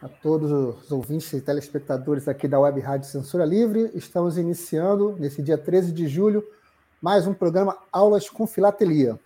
[0.00, 3.90] a todos os ouvintes e telespectadores aqui da Web Rádio Censura Livre.
[3.94, 6.44] Estamos iniciando, nesse dia 13 de julho,
[7.02, 9.18] mais um programa Aulas com Filatelia.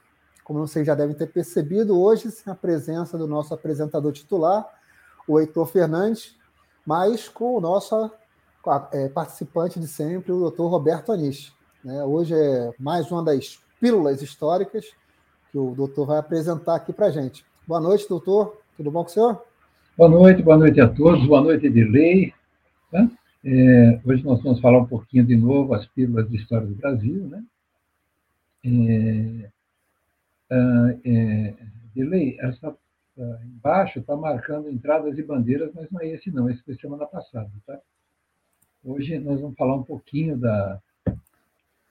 [0.43, 4.67] Como vocês já devem ter percebido, hoje sem a presença do nosso apresentador titular,
[5.29, 6.37] o Heitor Fernandes,
[6.87, 8.11] mas com o nosso
[8.93, 11.53] é, participante de sempre, o doutor Roberto Anish.
[11.85, 12.03] Né?
[12.03, 14.87] Hoje é mais uma das pílulas históricas
[15.51, 17.45] que o doutor vai apresentar aqui para gente.
[17.67, 18.59] Boa noite, doutor.
[18.77, 19.52] Tudo bom com o senhor?
[19.95, 21.27] Boa noite, boa noite a todos.
[21.27, 22.33] Boa noite, Edirley.
[22.91, 23.11] Tá?
[23.45, 27.29] É, hoje nós vamos falar um pouquinho de novo as pílulas de história do Brasil.
[27.29, 27.45] Né?
[30.51, 31.55] É, é,
[31.95, 32.75] Edirley, essa
[33.45, 37.51] embaixo está marcando entradas e bandeiras, mas não é esse não, esse foi semana passada.
[37.67, 37.79] Tá?
[38.83, 40.81] Hoje nós vamos falar um pouquinho da,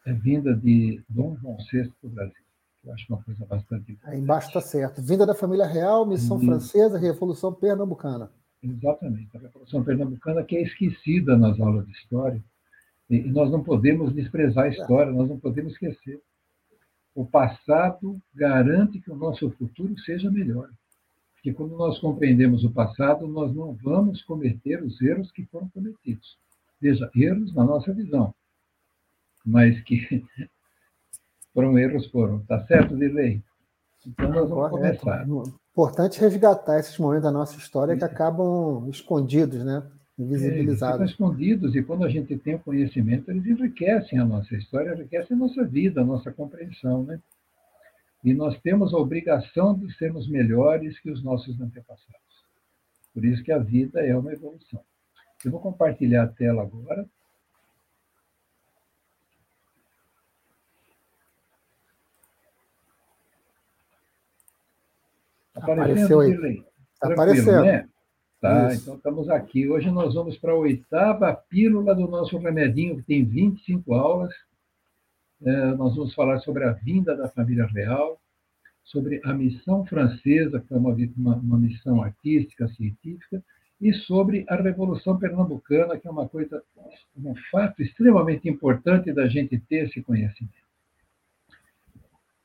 [0.07, 2.43] é vinda de Dom João VI para o Brasil.
[2.83, 3.97] Eu acho uma coisa bastante.
[4.03, 5.01] Aí embaixo está certo.
[5.01, 6.45] Vinda da família real, missão e...
[6.45, 8.31] francesa, Revolução Pernambucana.
[8.61, 9.35] Exatamente.
[9.37, 12.43] A Revolução Pernambucana que é esquecida nas aulas de história.
[13.09, 16.21] E nós não podemos desprezar a história, nós não podemos esquecer.
[17.13, 20.69] O passado garante que o nosso futuro seja melhor.
[21.33, 26.37] Porque quando nós compreendemos o passado, nós não vamos cometer os erros que foram cometidos.
[26.79, 28.33] Veja, erros na nossa visão
[29.45, 30.23] mas que
[31.53, 32.39] foram erros foram.
[32.45, 33.43] Tá certo, Dirley?
[34.05, 35.21] Então nós vamos começar.
[35.21, 35.25] É
[35.71, 39.83] importante resgatar esses momentos da nossa história que acabam escondidos, né?
[40.17, 41.01] invisibilizados.
[41.01, 45.35] É, escondidos, e quando a gente tem o conhecimento, eles enriquecem a nossa história, enriquecem
[45.35, 47.03] a nossa vida, a nossa compreensão.
[47.03, 47.19] Né?
[48.23, 52.21] E nós temos a obrigação de sermos melhores que os nossos antepassados.
[53.13, 54.81] Por isso que a vida é uma evolução.
[55.43, 57.05] Eu vou compartilhar a tela agora.
[65.61, 66.63] Apareceu aí.
[66.93, 67.61] Está aparecendo.
[67.63, 67.87] Né?
[68.39, 68.81] Tá, Isso.
[68.81, 69.69] então estamos aqui.
[69.69, 74.33] Hoje nós vamos para a oitava pílula do nosso remedinho, que tem 25 aulas.
[75.43, 78.19] É, nós vamos falar sobre a vinda da família real,
[78.83, 83.43] sobre a missão francesa, que é uma, uma, uma missão artística, científica,
[83.79, 86.63] e sobre a Revolução Pernambucana, que é uma coisa,
[87.17, 90.60] um fato extremamente importante da gente ter esse conhecimento.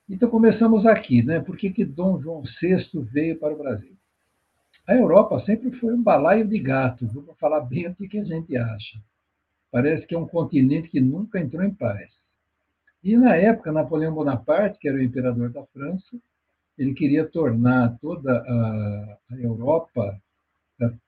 [0.09, 1.41] Então começamos aqui, né?
[1.41, 3.97] Por que, que Dom João VI veio para o Brasil?
[4.87, 8.57] A Europa sempre foi um balaio de gato, vou falar bem o que a gente
[8.57, 9.01] acha.
[9.71, 12.09] Parece que é um continente que nunca entrou em paz.
[13.03, 16.17] E na época, Napoleão Bonaparte, que era o imperador da França,
[16.79, 20.21] ele queria tornar toda a, Europa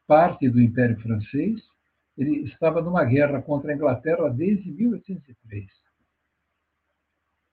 [0.06, 1.60] parte do Império Francês.
[2.16, 5.66] Ele estava numa guerra contra a Inglaterra desde 1803.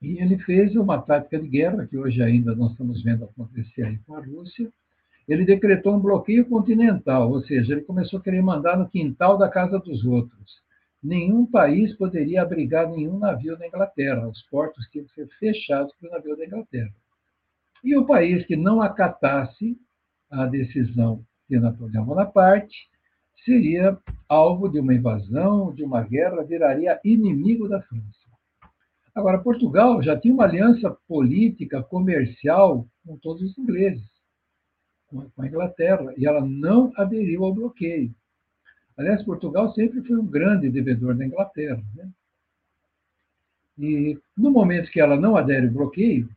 [0.01, 3.97] E ele fez uma tática de guerra, que hoje ainda nós estamos vendo acontecer aí
[3.99, 4.71] com a Rússia.
[5.27, 9.49] Ele decretou um bloqueio continental, ou seja, ele começou a querer mandar no quintal da
[9.49, 10.63] casa dos outros.
[11.01, 16.09] Nenhum país poderia abrigar nenhum navio da Inglaterra, os portos tinham que ser fechados para
[16.09, 16.93] o navio da Inglaterra.
[17.83, 19.77] E o país que não acatasse
[20.29, 22.89] a decisão de Napoleão Bonaparte
[23.43, 28.24] seria alvo de uma invasão, de uma guerra, viraria inimigo da França.
[29.15, 34.03] Agora, Portugal já tinha uma aliança política, comercial com todos os ingleses,
[35.07, 38.13] com a Inglaterra, e ela não aderiu ao bloqueio.
[38.97, 41.81] Aliás, Portugal sempre foi um grande devedor da Inglaterra.
[41.95, 42.09] Né?
[43.77, 46.29] E no momento que ela não adere ao bloqueio,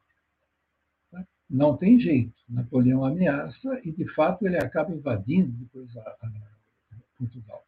[1.13, 2.33] né, não tem jeito.
[2.49, 6.17] Napoleão ameaça e, de fato, ele acaba invadindo depois a,
[7.19, 7.65] Portugal.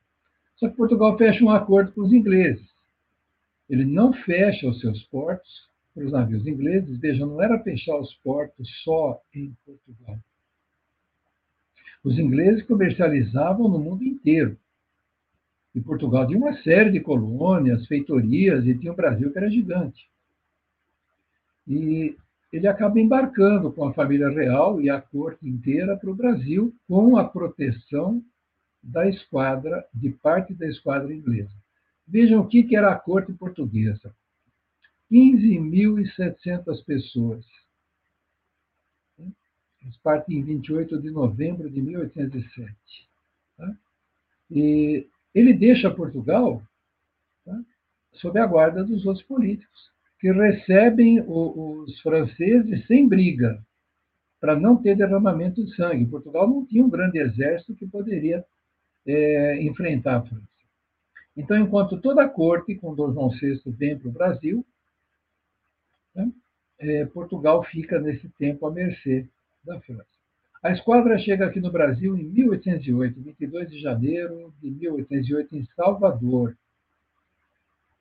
[0.56, 2.69] Só que Portugal fecha um acordo com os ingleses.
[3.70, 6.98] Ele não fecha os seus portos para os navios ingleses.
[6.98, 10.18] Veja, não era fechar os portos só em Portugal.
[12.02, 14.58] Os ingleses comercializavam no mundo inteiro.
[15.72, 20.10] E Portugal tinha uma série de colônias, feitorias, e tinha o Brasil que era gigante.
[21.68, 22.16] E
[22.52, 27.16] ele acaba embarcando com a família real e a corte inteira para o Brasil, com
[27.16, 28.20] a proteção
[28.82, 31.59] da esquadra, de parte da esquadra inglesa.
[32.10, 34.12] Vejam o que era a corte portuguesa.
[35.10, 37.46] 15.700 pessoas.
[39.82, 42.74] Eles partem em 28 de novembro de 1807.
[43.56, 43.76] Tá?
[44.50, 46.60] E ele deixa Portugal
[47.44, 47.58] tá,
[48.14, 53.64] sob a guarda dos outros políticos, que recebem os franceses sem briga,
[54.40, 56.06] para não ter derramamento de sangue.
[56.06, 58.44] Portugal não tinha um grande exército que poderia
[59.06, 60.49] é, enfrentar a França.
[61.36, 64.66] Então, enquanto toda a corte, com Dom João VI, vem para o Brasil,
[66.14, 66.30] né,
[66.78, 69.26] é, Portugal fica nesse tempo à mercê
[69.64, 70.06] da França.
[70.62, 76.56] A esquadra chega aqui no Brasil em 1808, 22 de janeiro de 1808, em Salvador.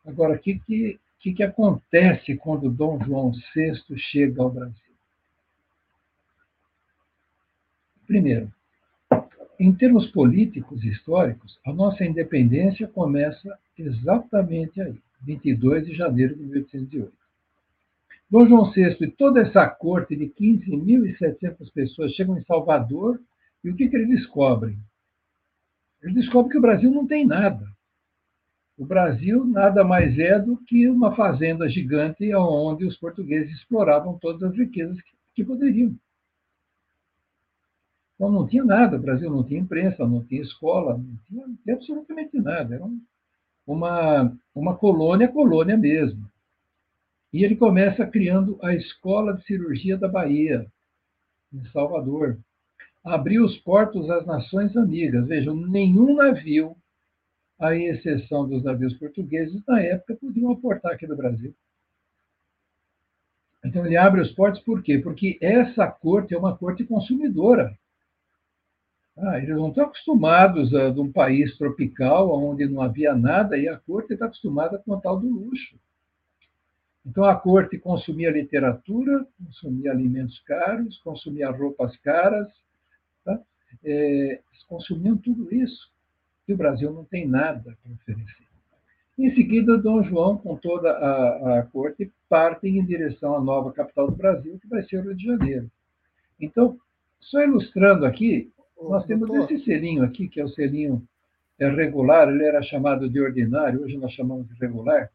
[0.06, 4.76] Agora, o que, que, que, que acontece quando Dom João VI chega ao Brasil?
[8.06, 8.52] Primeiro,
[9.60, 16.44] em termos políticos e históricos, a nossa independência começa exatamente aí, 22 de janeiro de
[16.44, 17.12] 1808.
[18.30, 23.20] Dom João VI e toda essa corte de 15.700 pessoas chegam em Salvador
[23.64, 24.78] e o que, que eles descobrem?
[26.02, 27.68] Eles descobrem que o Brasil não tem nada.
[28.78, 34.44] O Brasil nada mais é do que uma fazenda gigante onde os portugueses exploravam todas
[34.44, 35.94] as riquezas que, que poderiam.
[38.20, 42.38] Então não tinha nada, o Brasil não tinha imprensa, não tinha escola, não tinha, absolutamente
[42.38, 42.76] nada.
[42.76, 42.84] Era
[43.66, 46.30] uma, uma colônia, colônia mesmo.
[47.32, 50.70] E ele começa criando a Escola de Cirurgia da Bahia,
[51.54, 52.38] em Salvador.
[53.06, 55.26] Abriu os portos às nações amigas.
[55.26, 56.76] Vejam, nenhum navio,
[57.58, 61.56] à exceção dos navios portugueses, na época, podiam aportar aqui no Brasil.
[63.64, 64.98] Então, ele abre os portos por quê?
[64.98, 67.74] Porque essa corte é uma corte consumidora.
[69.22, 73.78] Ah, eles não estão acostumados a um país tropical, onde não havia nada, e a
[73.78, 75.76] corte está acostumada com o tal do luxo.
[77.06, 82.48] Então, a corte consumia literatura, consumia alimentos caros, consumia roupas caras,
[83.26, 83.40] tá?
[83.84, 85.92] é, consumiam tudo isso.
[86.48, 88.48] E o Brasil não tem nada para oferecer.
[89.18, 94.10] Em seguida, Dom João, com toda a, a corte, partem em direção à nova capital
[94.10, 95.70] do Brasil, que vai ser o Rio de Janeiro.
[96.40, 96.80] Então,
[97.20, 98.50] só ilustrando aqui,
[98.82, 99.52] nós temos doutor.
[99.52, 101.06] esse selinho aqui, que é o selinho
[101.60, 105.12] é regular, ele era chamado de ordinário, hoje nós chamamos de regular.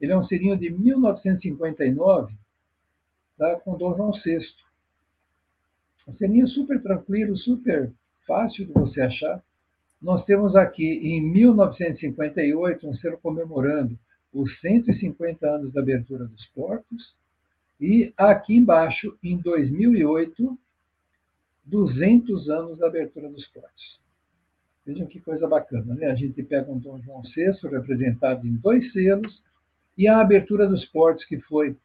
[0.00, 2.34] Ele é um selinho de 1959,
[3.36, 4.38] tá, com Dom João VI.
[6.08, 7.92] Um selinho super tranquilo, super
[8.26, 9.42] fácil de você achar.
[10.00, 13.98] Nós temos aqui, em 1958, um selo comemorando
[14.32, 17.14] os 150 anos da abertura dos portos.
[17.80, 20.58] E aqui embaixo, em 2008,
[21.64, 23.98] 200 anos da abertura dos portos.
[24.86, 26.06] Vejam que coisa bacana, né?
[26.06, 29.42] A gente pega um Dom João VI, representado em dois selos,
[29.96, 31.76] e a abertura dos portos, que foi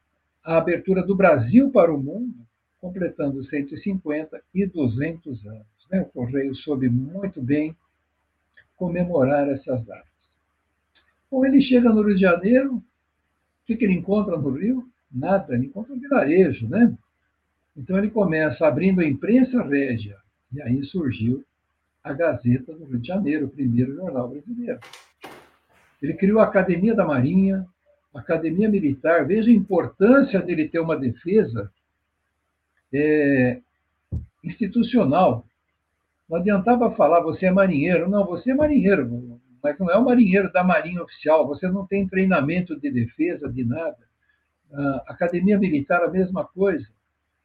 [0.44, 2.36] a abertura do Brasil para o mundo,
[2.82, 5.66] completando 150 e 200 anos.
[5.90, 6.02] Né?
[6.02, 7.76] O Correio soube muito bem
[8.76, 10.10] comemorar essas datas.
[11.30, 12.84] Bom, ele chega no Rio de Janeiro, o
[13.66, 14.90] que, que ele encontra no Rio?
[15.12, 16.96] Nada, ele encontra um vilarejo, né?
[17.80, 20.18] Então ele começa abrindo a imprensa régia,
[20.52, 21.46] e aí surgiu
[22.04, 24.82] a Gazeta do Rio de Janeiro, o primeiro jornal brasileiro.
[26.02, 27.66] Ele criou a Academia da Marinha,
[28.14, 29.26] a Academia Militar.
[29.26, 31.72] Veja a importância dele ter uma defesa
[32.94, 33.62] é,
[34.44, 35.46] institucional.
[36.30, 38.10] Não adiantava falar, você é marinheiro.
[38.10, 41.48] Não, você é marinheiro, mas não é o marinheiro da Marinha Oficial.
[41.48, 43.98] Você não tem treinamento de defesa, de nada.
[44.74, 46.86] A Academia Militar, a mesma coisa.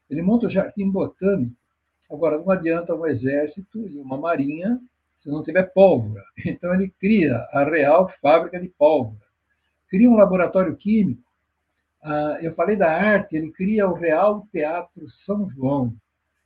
[0.08, 1.56] Ele monta o jardim botânico.
[2.10, 4.80] Agora, não adianta um exército e uma marinha
[5.22, 6.22] se não tiver pólvora.
[6.44, 9.24] Então, ele cria a Real Fábrica de Pólvora.
[9.88, 11.22] Cria um laboratório químico.
[12.02, 15.94] Ah, eu falei da arte, ele cria o Real Teatro São João.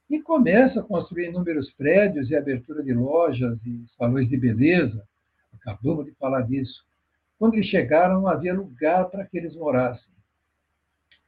[0.09, 5.03] E começa a construir inúmeros prédios e abertura de lojas e salões de beleza.
[5.61, 6.87] Acabamos de falar disso.
[7.39, 10.09] Quando eles chegaram, não havia lugar para que eles morassem.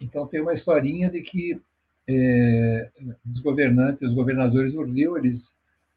[0.01, 1.61] Então, tem uma historinha de que
[2.11, 2.91] é,
[3.33, 5.41] os governantes, os governadores do Rio, eles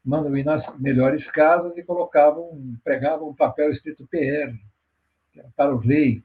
[0.04, 4.54] mandam ir nas melhores casas e colocavam, pregavam um papel escrito PR,
[5.56, 6.22] para o rei.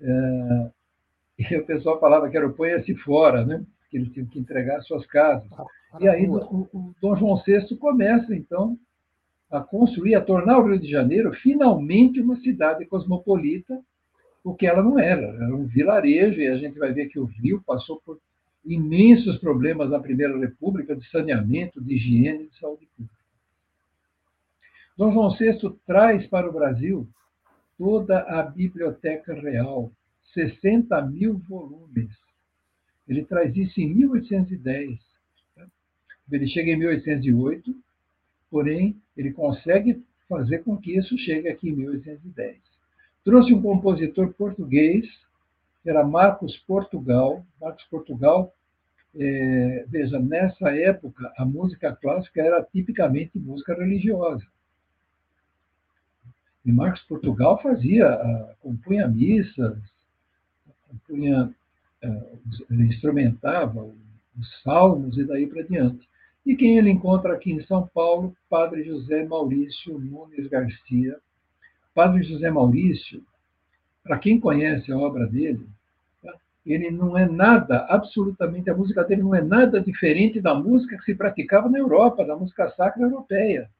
[0.00, 0.70] É,
[1.38, 3.64] e o pessoal falava que era o ponha-se fora, né?
[3.90, 5.48] que eles tinham que entregar suas casas.
[5.52, 5.64] Ah,
[6.00, 6.36] e aí o,
[6.72, 8.78] o Dom João VI começa, então,
[9.50, 13.80] a construir, a tornar o Rio de Janeiro finalmente uma cidade cosmopolita,
[14.44, 15.22] o que ela não era.
[15.22, 18.18] Era um vilarejo, e a gente vai ver que o Rio passou por
[18.68, 23.18] imensos problemas na Primeira República de saneamento, de higiene e de saúde pública.
[24.96, 27.08] Dom João VI traz para o Brasil
[27.78, 29.90] toda a Biblioteca Real,
[30.34, 32.10] 60 mil volumes.
[33.08, 34.98] Ele traz isso em 1810.
[36.30, 37.74] Ele chega em 1808,
[38.50, 42.58] porém, ele consegue fazer com que isso chegue aqui em 1810.
[43.24, 45.06] Trouxe um compositor português,
[45.82, 47.46] que era Marcos Portugal.
[47.58, 48.52] Marcos Portugal,
[49.18, 54.46] é, veja, nessa época, a música clássica era tipicamente música religiosa.
[56.64, 58.08] E Marcos Portugal fazia,
[58.60, 59.76] compunha missas,
[60.86, 61.52] compunha,
[62.02, 62.32] é,
[62.70, 63.82] instrumentava
[64.38, 66.08] os salmos e daí para diante.
[66.46, 68.36] E quem ele encontra aqui em São Paulo?
[68.48, 71.18] Padre José Maurício Nunes Garcia.
[71.94, 73.24] Padre José Maurício,
[74.04, 75.68] para quem conhece a obra dele?
[76.72, 81.04] Ele não é nada, absolutamente, a música dele não é nada diferente da música que
[81.04, 83.70] se praticava na Europa, da música sacra europeia.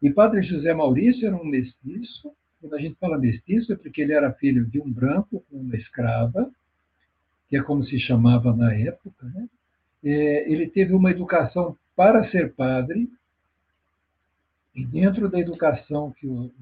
[0.00, 2.32] E Padre José Maurício era um mestiço.
[2.60, 5.76] Quando a gente fala mestiço, é porque ele era filho de um branco com uma
[5.76, 6.50] escrava,
[7.48, 9.26] que é como se chamava na época.
[9.26, 9.48] Né?
[10.04, 13.10] É, ele teve uma educação para ser padre,
[14.74, 16.52] e dentro da educação que o,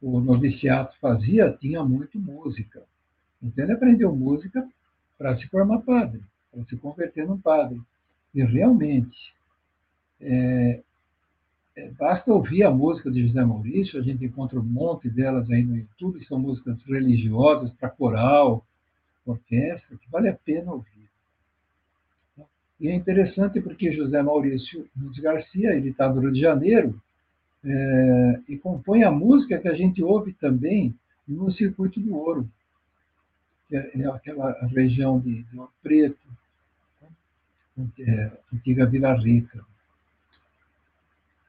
[0.00, 2.82] o noviciato fazia, tinha muito música.
[3.42, 4.68] Então, ele aprendeu música
[5.16, 6.20] para se formar padre,
[6.52, 7.80] para se converter num padre.
[8.34, 9.34] E realmente,
[10.20, 10.80] é,
[11.76, 15.62] é, basta ouvir a música de José Maurício, a gente encontra um monte delas aí
[15.62, 18.64] no YouTube, são músicas religiosas para coral,
[19.24, 21.08] orquestra, que vale a pena ouvir.
[22.80, 27.00] E é interessante porque José Maurício Nunes Garcia, ele está no Rio de Janeiro,
[27.64, 30.94] é, e compõe a música que a gente ouve também
[31.26, 32.48] no Circuito do Ouro,
[33.72, 36.28] é, é aquela região de, de Ouro Preto,
[38.00, 39.64] é, antiga Vila Rica.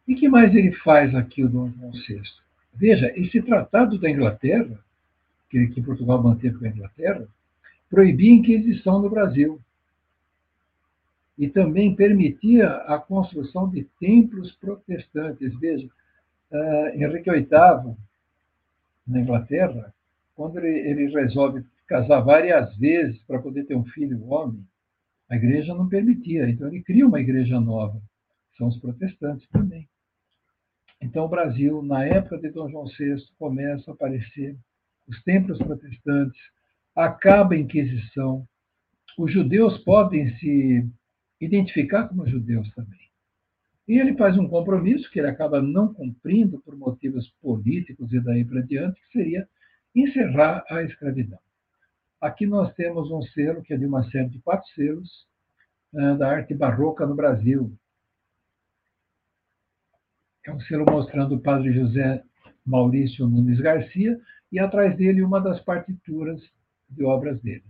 [0.08, 2.22] E que mais ele faz aqui, o Dom João VI?
[2.74, 4.80] Veja, esse tratado da Inglaterra,
[5.50, 7.28] que, que Portugal manteve com a Inglaterra,
[7.90, 9.60] proibia a Inquisição no Brasil.
[11.38, 15.58] E também permitia a construção de templos protestantes.
[15.58, 15.88] Veja,
[16.52, 17.96] uh, Henrique VIII,
[19.08, 19.94] na Inglaterra,
[20.36, 24.64] quando ele, ele resolve casar várias vezes para poder ter um filho homem,
[25.28, 26.48] a igreja não permitia.
[26.48, 28.00] Então ele cria uma igreja nova.
[28.58, 29.90] São os protestantes também.
[31.02, 34.56] Então, o Brasil, na época de Dom João VI, começa a aparecer
[35.08, 36.40] os templos protestantes,
[36.96, 38.46] acaba a Inquisição,
[39.18, 40.86] os judeus podem se
[41.40, 43.00] identificar como judeus também.
[43.88, 48.44] E ele faz um compromisso que ele acaba não cumprindo por motivos políticos e daí
[48.44, 49.48] para diante, que seria
[49.96, 51.40] encerrar a escravidão.
[52.22, 55.28] Aqui nós temos um selo que é de uma série de quatro selos
[55.94, 57.72] eh, da arte barroca no Brasil,
[60.46, 62.24] é um selo mostrando o padre José
[62.66, 64.20] Maurício Nunes Garcia
[64.52, 66.42] e atrás dele uma das partituras
[66.90, 67.64] de obras dele.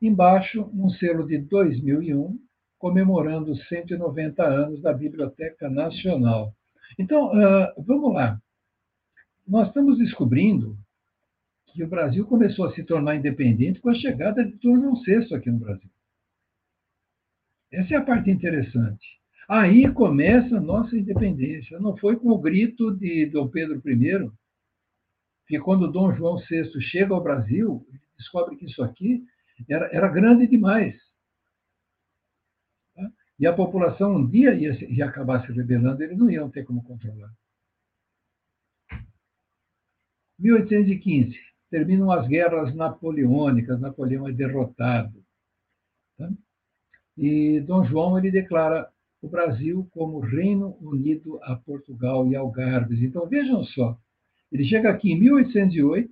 [0.00, 2.38] Embaixo, um selo de 2001,
[2.78, 6.54] comemorando os 190 anos da Biblioteca Nacional.
[6.98, 7.30] Então,
[7.76, 8.40] vamos lá.
[9.46, 10.78] Nós estamos descobrindo
[11.72, 15.50] que o Brasil começou a se tornar independente com a chegada de João VI aqui
[15.50, 15.90] no Brasil.
[17.72, 19.20] Essa é a parte interessante.
[19.48, 21.78] Aí começa a nossa independência.
[21.80, 24.30] Não foi com o grito de Dom Pedro I,
[25.46, 27.86] que quando Dom João VI chega ao Brasil,
[28.16, 29.24] descobre que isso aqui
[29.68, 30.96] era, era grande demais.
[32.94, 33.10] Tá?
[33.38, 36.82] E a população um dia ia, ia acabar se rebelando, eles não iam ter como
[36.84, 37.32] controlar.
[40.38, 41.36] 1815,
[41.70, 45.22] terminam as guerras napoleônicas, Napoleão é derrotado.
[46.18, 46.28] Tá?
[47.16, 48.88] E Dom João ele declara
[49.22, 53.00] o Brasil como Reino Unido a Portugal e Algarves.
[53.02, 53.96] Então, vejam só,
[54.50, 56.10] ele chega aqui em 1808,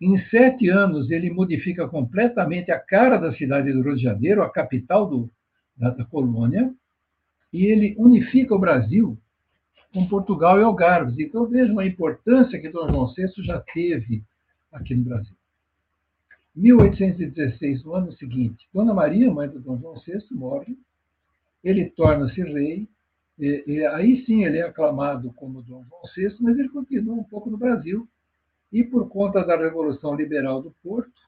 [0.00, 4.50] em sete anos ele modifica completamente a cara da cidade do Rio de Janeiro, a
[4.50, 5.30] capital do,
[5.76, 6.72] da, da colônia,
[7.52, 9.18] e ele unifica o Brasil
[9.92, 11.18] com Portugal e Algarves.
[11.18, 14.22] Então, vejam a importância que Dom João VI já teve
[14.72, 15.36] aqui no Brasil.
[16.54, 20.76] 1816, no ano seguinte, Dona Maria, mãe do Dom João VI, morre
[21.62, 22.88] ele torna-se rei,
[23.38, 27.24] e, e, aí sim ele é aclamado como Dom João VI, mas ele continua um
[27.24, 28.08] pouco no Brasil.
[28.72, 31.20] E por conta da Revolução Liberal do Porto,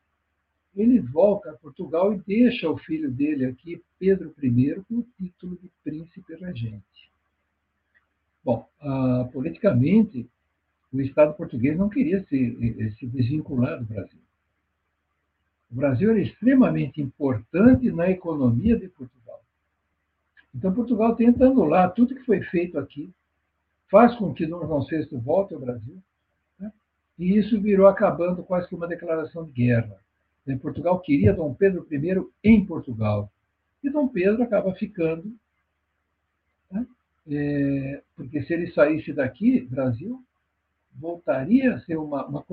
[0.74, 5.56] ele volta a Portugal e deixa o filho dele aqui, Pedro I, com o título
[5.56, 7.10] de príncipe regente.
[8.44, 10.28] Bom, ah, politicamente,
[10.92, 14.18] o Estado português não queria se, se desvincular do Brasil.
[15.70, 19.40] O Brasil era extremamente importante na economia de Portugal.
[20.52, 23.12] Então, Portugal tenta anular tudo que foi feito aqui,
[23.88, 25.96] faz com que Dom João VI volte ao Brasil,
[26.58, 26.72] né?
[27.16, 29.96] e isso virou acabando quase que uma declaração de guerra.
[30.44, 30.58] Né?
[30.60, 33.30] Portugal queria Dom Pedro I em Portugal,
[33.82, 35.32] e Dom Pedro acaba ficando
[36.70, 36.84] né?
[37.30, 40.20] é, porque se ele saísse daqui, Brasil,
[40.94, 42.44] voltaria a ser uma, uma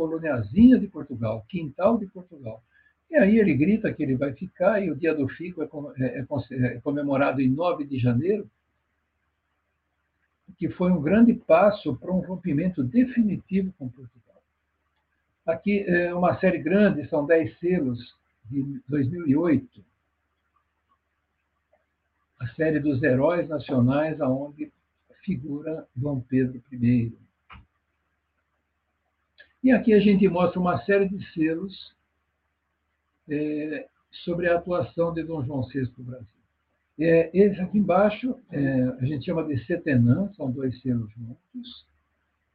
[0.79, 2.63] de Portugal, quintal de Portugal.
[3.10, 5.67] E aí ele grita que ele vai ficar, e o dia do fico é,
[6.00, 8.50] é, é, é comemorado em 9 de janeiro,
[10.58, 14.41] que foi um grande passo para um rompimento definitivo com Portugal.
[15.46, 18.17] Aqui é uma série grande, são 10 selos,
[18.50, 19.84] de 2008,
[22.39, 24.72] a série dos heróis nacionais, aonde
[25.24, 27.13] figura Dom Pedro I.
[29.64, 31.96] E aqui a gente mostra uma série de selos
[33.30, 33.88] é,
[34.24, 36.28] sobre a atuação de Dom João VI no Brasil.
[37.00, 41.86] É, esse aqui embaixo é, a gente chama de Setenã, são dois selos juntos,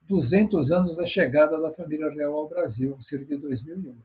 [0.08, 3.96] 200 anos da chegada da família real ao Brasil, cerca de 2008.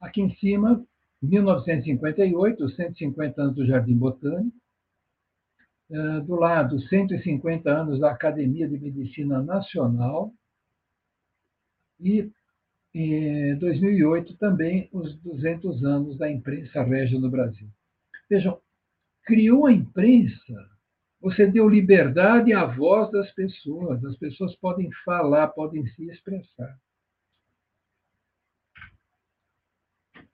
[0.00, 0.84] Aqui em cima,
[1.22, 4.56] 1958, 150 anos do Jardim Botânico.
[5.88, 10.32] É, do lado, 150 anos da Academia de Medicina Nacional.
[12.02, 12.30] E
[12.94, 17.68] em 2008 também os 200 anos da imprensa régia no Brasil.
[18.28, 18.60] Vejam,
[19.24, 20.68] criou a imprensa,
[21.20, 26.76] você deu liberdade à voz das pessoas, as pessoas podem falar, podem se expressar.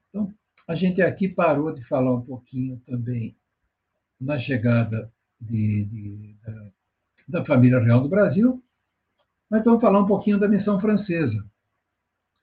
[0.08, 0.34] Então,
[0.66, 3.36] a gente aqui parou de falar um pouquinho também
[4.18, 6.70] na chegada de, de, da,
[7.28, 8.62] da família real do Brasil,
[9.50, 11.44] mas vamos falar um pouquinho da missão francesa.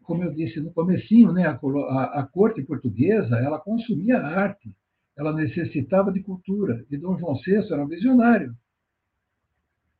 [0.05, 4.73] Como eu disse no comecinho, né, a, a, a corte portuguesa ela consumia arte,
[5.17, 6.85] ela necessitava de cultura.
[6.91, 8.55] E Dom João VI era um visionário.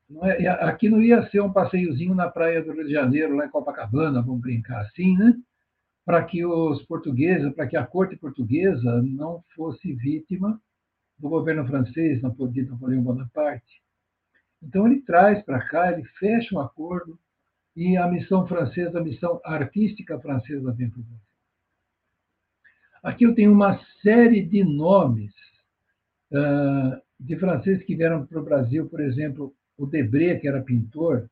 [0.07, 3.47] Não é, aqui não ia ser um passeiozinho na praia do Rio de Janeiro, lá
[3.47, 5.33] em Copacabana, vamos brincar assim, né?
[6.05, 10.61] Para que os portugueses, para que a corte portuguesa não fosse vítima
[11.17, 13.81] do governo francês, de Napoleão Bonaparte.
[14.61, 17.17] Então ele traz para cá, ele fecha um acordo
[17.75, 21.25] e a missão francesa, a missão artística francesa vem para o Brasil.
[23.03, 25.31] Aqui eu tenho uma série de nomes
[26.31, 31.29] uh, de franceses que vieram para o Brasil, por exemplo, o Debré, que era pintor,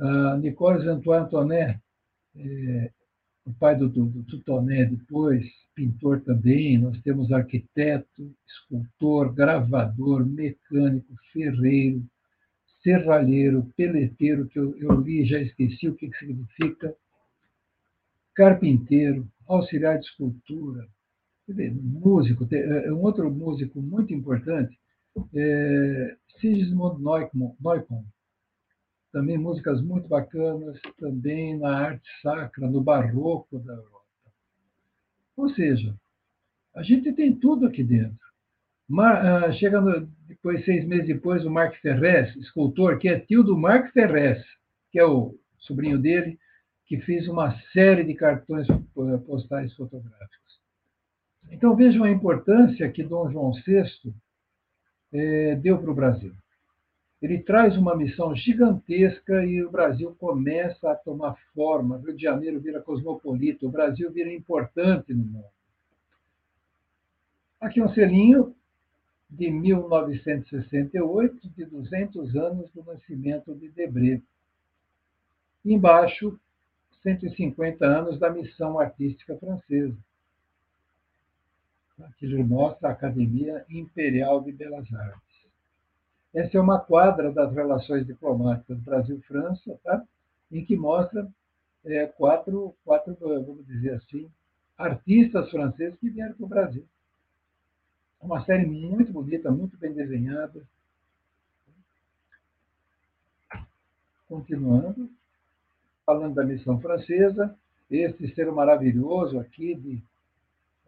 [0.00, 1.80] uh, Nicolas Antoine Antonet,
[2.36, 2.90] eh,
[3.44, 6.78] o pai do, do, do depois, pintor também.
[6.78, 12.04] Nós temos arquiteto, escultor, gravador, mecânico, ferreiro,
[12.88, 16.94] serralheiro, peleteiro, que eu, eu li e já esqueci o que, que significa,
[18.34, 20.88] carpinteiro, auxiliar de escultura,
[21.46, 24.78] músico, é, é um outro músico muito importante,
[25.34, 28.04] é Sigismund Neukomm,
[29.12, 34.04] também músicas muito bacanas, também na arte sacra, no barroco da Europa.
[35.36, 35.94] Ou seja,
[36.74, 38.27] a gente tem tudo aqui dentro.
[38.88, 43.42] Mar, uh, chega no, depois, seis meses depois, o Marc Ferrez, escultor, que é tio
[43.42, 44.42] do Marc Ferrez,
[44.90, 46.38] que é o sobrinho dele,
[46.86, 48.66] que fez uma série de cartões
[49.26, 50.58] postais fotográficos.
[51.50, 54.14] Então vejam a importância que Dom João VI
[55.12, 56.32] é, deu para o Brasil.
[57.20, 61.98] Ele traz uma missão gigantesca e o Brasil começa a tomar forma.
[61.98, 65.48] Rio de Janeiro vira cosmopolita, o Brasil vira importante no mundo.
[67.60, 68.54] Aqui um selinho
[69.28, 74.22] de 1968, de 200 anos do nascimento de Debré.
[75.64, 76.38] Embaixo,
[77.02, 79.96] 150 anos da missão artística francesa.
[82.00, 85.28] Aqui mostra a Academia Imperial de Belas Artes.
[86.32, 90.04] Essa é uma quadra das relações diplomáticas Brasil-França, tá?
[90.50, 91.28] em que mostra
[91.84, 94.30] é, quatro, quatro, vamos dizer assim,
[94.76, 96.86] artistas franceses que vieram para o Brasil.
[98.20, 100.62] É uma série muito bonita, muito bem desenhada.
[104.28, 105.10] Continuando
[106.04, 107.54] falando da missão francesa,
[107.90, 110.02] esse ser maravilhoso aqui de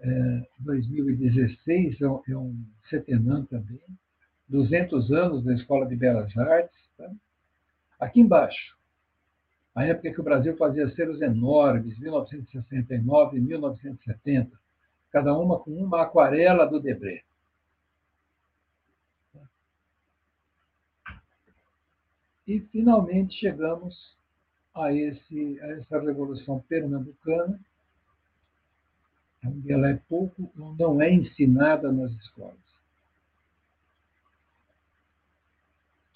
[0.01, 3.81] é, 2016 é um, é setenã também,
[4.49, 6.79] 200 anos da Escola de Belas Artes.
[6.97, 7.11] Tá?
[7.99, 8.77] Aqui embaixo,
[9.75, 14.59] a época que o Brasil fazia selos enormes, 1969 e 1970,
[15.11, 17.23] cada uma com uma aquarela do Debré.
[22.47, 24.17] E, finalmente, chegamos
[24.75, 27.61] a, esse, a essa Revolução Pernambucana,
[29.45, 32.59] onde ela é pouco ou não é ensinada nas escolas.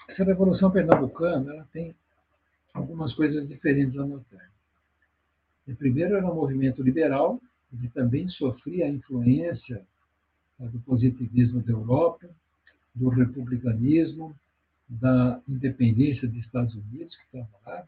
[0.08, 1.94] Essa Revolução Pernambucana ela tem
[2.72, 4.50] algumas coisas diferentes a notar.
[5.66, 7.40] O primeiro era um movimento liberal,
[7.76, 9.84] que também sofria a influência
[10.58, 12.28] do positivismo da Europa,
[12.94, 14.34] do republicanismo,
[14.88, 17.86] da independência dos Estados Unidos, que estava lá,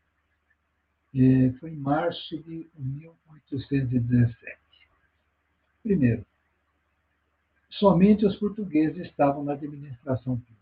[1.14, 4.58] é, foi em março de 1817.
[5.82, 6.26] Primeiro,
[7.70, 10.56] somente os portugueses estavam na administração pública.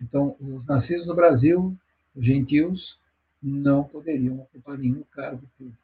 [0.00, 1.76] Então, os nascidos no Brasil,
[2.16, 2.98] os gentios,
[3.42, 5.78] não poderiam ocupar nenhum cargo público.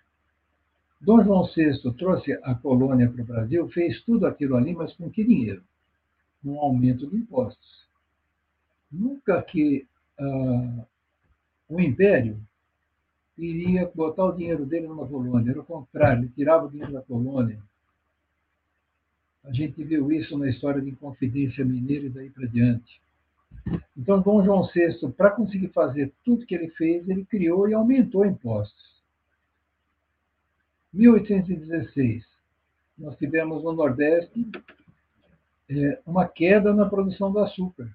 [1.00, 5.10] Dom João VI trouxe a colônia para o Brasil, fez tudo aquilo ali, mas com
[5.10, 5.62] que dinheiro?
[6.44, 7.86] Um aumento de impostos.
[8.90, 9.86] Nunca que
[10.18, 10.84] ah,
[11.68, 12.40] o império
[13.36, 17.02] iria botar o dinheiro dele numa colônia, era o contrário, ele tirava o dinheiro da
[17.02, 17.60] colônia.
[19.44, 23.00] A gente viu isso na história de Inconfidência Mineira e daí para diante.
[23.96, 28.24] Então, Dom João VI, para conseguir fazer tudo que ele fez, ele criou e aumentou
[28.24, 28.95] impostos.
[30.96, 32.24] 1816,
[32.96, 34.50] nós tivemos no Nordeste
[35.68, 37.94] é, uma queda na produção do açúcar.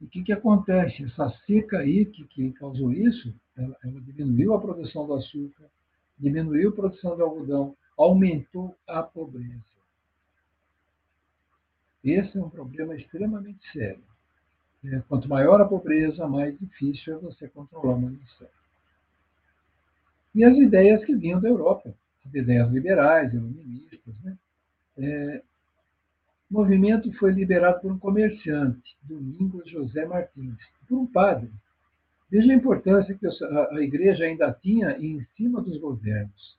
[0.00, 1.04] E o que, que acontece?
[1.04, 5.64] Essa seca aí que, que causou isso, ela, ela diminuiu a produção do açúcar,
[6.18, 9.64] diminuiu a produção de algodão, aumentou a pobreza.
[12.04, 14.04] Esse é um problema extremamente sério.
[14.84, 18.48] É, quanto maior a pobreza, mais difícil é você controlar uma nação.
[20.34, 21.94] E as ideias que vinham da Europa,
[22.26, 24.14] as ideias liberais, iluministas.
[24.22, 24.36] Né?
[24.98, 25.42] É,
[26.50, 31.50] o movimento foi liderado por um comerciante, Domingos José Martins, por um padre.
[32.30, 36.56] Veja a importância que a igreja ainda tinha em cima dos governos.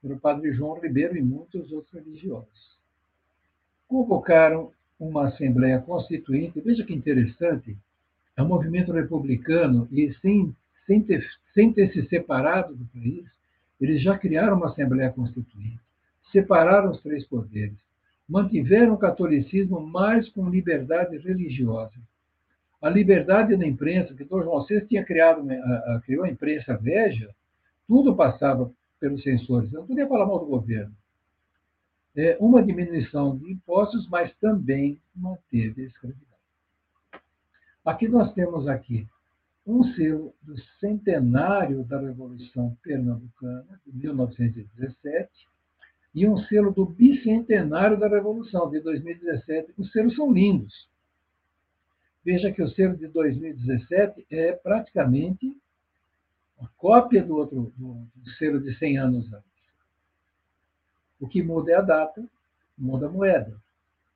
[0.00, 2.70] Por o padre João Ribeiro e muitos outros religiosos
[3.90, 6.60] convocaram uma Assembleia Constituinte.
[6.60, 7.76] Veja que interessante,
[8.36, 10.54] é um movimento republicano e sem,
[10.90, 11.24] sem, ter,
[11.54, 13.24] sem ter se separado do país,
[13.80, 15.78] eles já criaram uma Assembleia Constituinte,
[16.32, 17.76] separaram os três poderes,
[18.28, 21.94] mantiveram o catolicismo mais com liberdade religiosa.
[22.82, 26.76] A liberdade da imprensa, que Dom João VI tinha criado, a, a, criou a imprensa
[26.76, 27.30] veja,
[27.86, 30.92] tudo passava pelos censores, não podia falar mal do governo
[32.16, 36.26] é, uma diminuição de impostos, mas também manteve a escravidão.
[37.84, 39.06] Aqui nós temos aqui
[39.70, 45.30] um selo do centenário da Revolução Pernambucana, de 1917,
[46.12, 49.72] e um selo do bicentenário da Revolução, de 2017.
[49.78, 50.88] Os selos são lindos.
[52.24, 55.56] Veja que o selo de 2017 é praticamente
[56.60, 59.50] a cópia do outro do, do selo de 100 anos antes.
[61.20, 62.24] O que muda é a data,
[62.76, 63.56] muda a moeda,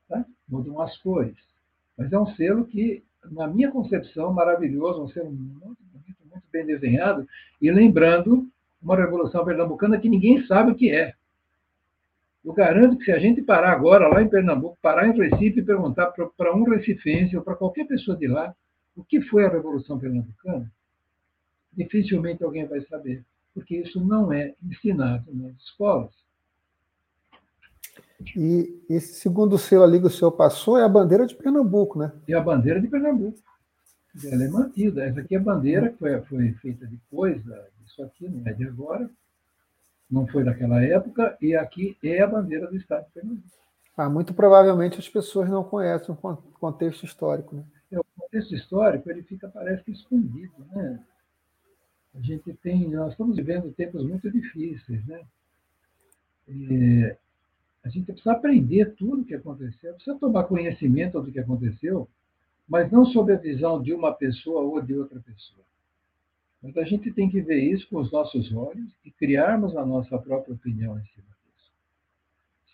[0.09, 0.25] tá?
[0.49, 1.37] mudam as cores.
[1.97, 5.85] Mas é um selo que, na minha concepção, maravilhoso, um selo muito
[6.35, 7.27] muito bem desenhado,
[7.63, 8.49] e lembrando
[8.83, 11.15] uma revolução pernambucana que ninguém sabe o que é.
[12.45, 15.65] Eu garanto que se a gente parar agora lá em Pernambuco, parar em Recife e
[15.65, 18.55] perguntar para um recifense ou para qualquer pessoa de lá
[18.95, 20.71] o que foi a Revolução Pernambucana,
[21.73, 26.13] dificilmente alguém vai saber, porque isso não é ensinado nas escolas.
[28.37, 32.13] E esse segundo selo ali que o senhor passou é a bandeira de Pernambuco, né?
[32.29, 33.39] É a bandeira de Pernambuco.
[34.25, 35.05] Ela é mantida.
[35.05, 37.43] Essa aqui é a bandeira que foi, foi feita depois
[37.81, 39.11] disso aqui, não é de agora.
[40.11, 41.37] Não foi daquela época.
[41.41, 43.49] E aqui é a bandeira do Estado de Pernambuco.
[43.97, 47.65] Ah, muito provavelmente as pessoas não conhecem o contexto histórico, né?
[47.93, 51.01] É, o contexto histórico ele fica, parece que, escondido, né?
[52.15, 55.21] A gente tem, nós estamos vivendo tempos muito difíceis, né?
[57.85, 62.09] A gente precisa aprender tudo o que aconteceu, precisa tomar conhecimento do que aconteceu,
[62.67, 65.65] mas não sob a visão de uma pessoa ou de outra pessoa.
[66.63, 70.19] Mas a gente tem que ver isso com os nossos olhos e criarmos a nossa
[70.19, 71.73] própria opinião em cima disso.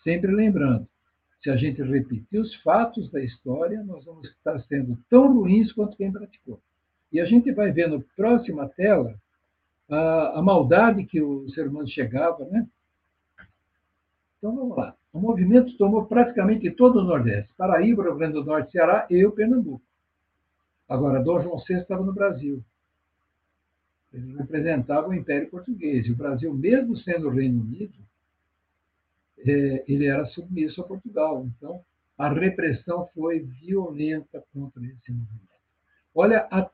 [0.01, 0.87] Sempre lembrando,
[1.43, 5.97] se a gente repetir os fatos da história, nós vamos estar sendo tão ruins quanto
[5.97, 6.61] quem praticou.
[7.11, 9.19] E a gente vai ver no próxima tela
[9.89, 12.65] a, a maldade que o ser humano chegava, né?
[14.37, 14.95] Então vamos lá.
[15.13, 19.31] O movimento tomou praticamente todo o Nordeste, Paraíba, Rio Grande do Norte, Ceará e o
[19.31, 19.83] Pernambuco.
[20.87, 22.63] Agora, Dom João VI estava no Brasil.
[24.13, 26.05] Ele representava o Império Português.
[26.05, 27.97] E o Brasil, mesmo sendo o Reino Unido,
[29.39, 31.45] é, ele era submisso a Portugal.
[31.45, 31.83] Então,
[32.17, 35.41] a repressão foi violenta contra esse movimento.
[36.13, 36.69] Olha a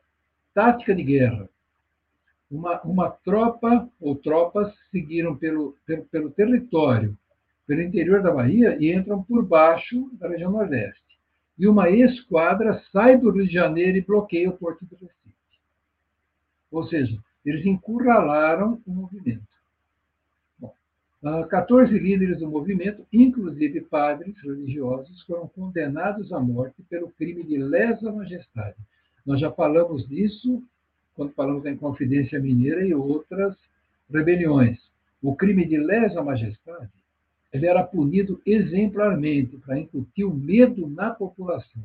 [0.54, 1.50] tática de guerra.
[2.50, 7.18] Uma, uma tropa ou tropas seguiram pelo, pelo, pelo território
[7.68, 11.04] pelo interior da Bahia e entram por baixo da região Nordeste.
[11.60, 15.36] E uma esquadra sai do Rio de Janeiro e bloqueia o Porto do Recife.
[16.72, 19.44] Ou seja, eles encurralaram o movimento.
[20.58, 20.74] Bom,
[21.50, 28.12] 14 líderes do movimento, inclusive padres religiosos, foram condenados à morte pelo crime de lesa
[28.12, 28.78] majestade.
[29.26, 30.64] Nós já falamos disso
[31.16, 33.58] quando falamos da Inconfidência Mineira e outras
[34.10, 34.80] rebeliões.
[35.22, 36.92] O crime de lesa majestade
[37.52, 41.84] ele era punido exemplarmente para incutir o medo na população.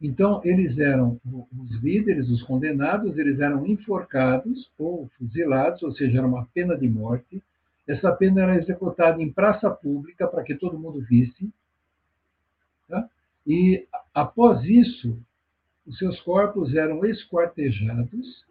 [0.00, 6.26] Então, eles eram os líderes, os condenados, eles eram enforcados ou fuzilados, ou seja, era
[6.26, 7.42] uma pena de morte.
[7.86, 11.52] Essa pena era executada em praça pública para que todo mundo visse.
[12.88, 13.06] Tá?
[13.46, 15.18] E, após isso,
[15.86, 18.44] os seus corpos eram esquartejados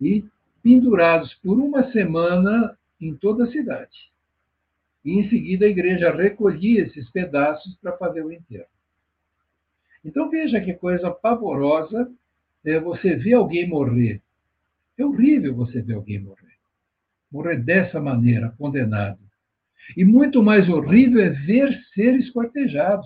[0.00, 0.24] e
[0.62, 4.11] pendurados por uma semana em toda a cidade.
[5.04, 8.66] E, em seguida, a igreja recolhia esses pedaços para fazer o enterro.
[10.04, 12.10] Então veja que coisa pavorosa
[12.64, 14.20] é você ver alguém morrer.
[14.98, 16.56] É horrível você ver alguém morrer.
[17.30, 19.18] Morrer dessa maneira, condenado.
[19.96, 23.04] E muito mais horrível é ver ser esquartejado.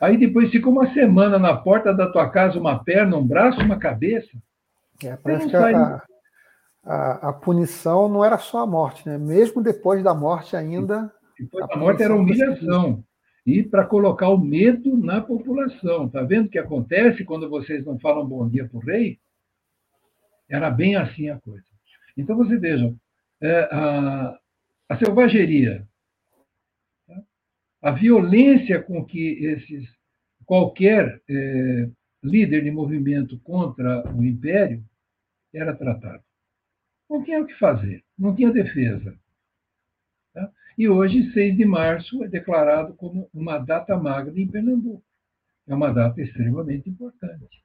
[0.00, 3.78] Aí depois fica uma semana na porta da tua casa, uma perna, um braço, uma
[3.78, 4.36] cabeça.
[5.02, 6.02] É, parece que a,
[6.84, 9.18] a, a, punição não era só a morte, né?
[9.18, 11.12] Mesmo depois da morte ainda.
[11.38, 13.04] Depois da morte era humilhação
[13.46, 16.06] e para colocar o medo na população.
[16.06, 19.18] Está vendo o que acontece quando vocês não falam bom dia para o rei?
[20.48, 21.64] Era bem assim a coisa.
[22.16, 22.96] Então, vocês vejam,
[23.40, 24.38] é, a,
[24.88, 25.86] a selvageria,
[27.06, 27.22] tá?
[27.82, 29.88] a violência com que esses
[30.46, 31.88] qualquer é,
[32.22, 34.84] líder de movimento contra o império
[35.52, 36.22] era tratado.
[37.08, 39.16] Não tinha o que fazer, não tinha defesa.
[40.32, 40.50] Tá?
[40.76, 45.04] E hoje, 6 de março, é declarado como uma data magra em Pernambuco.
[45.66, 47.64] É uma data extremamente importante.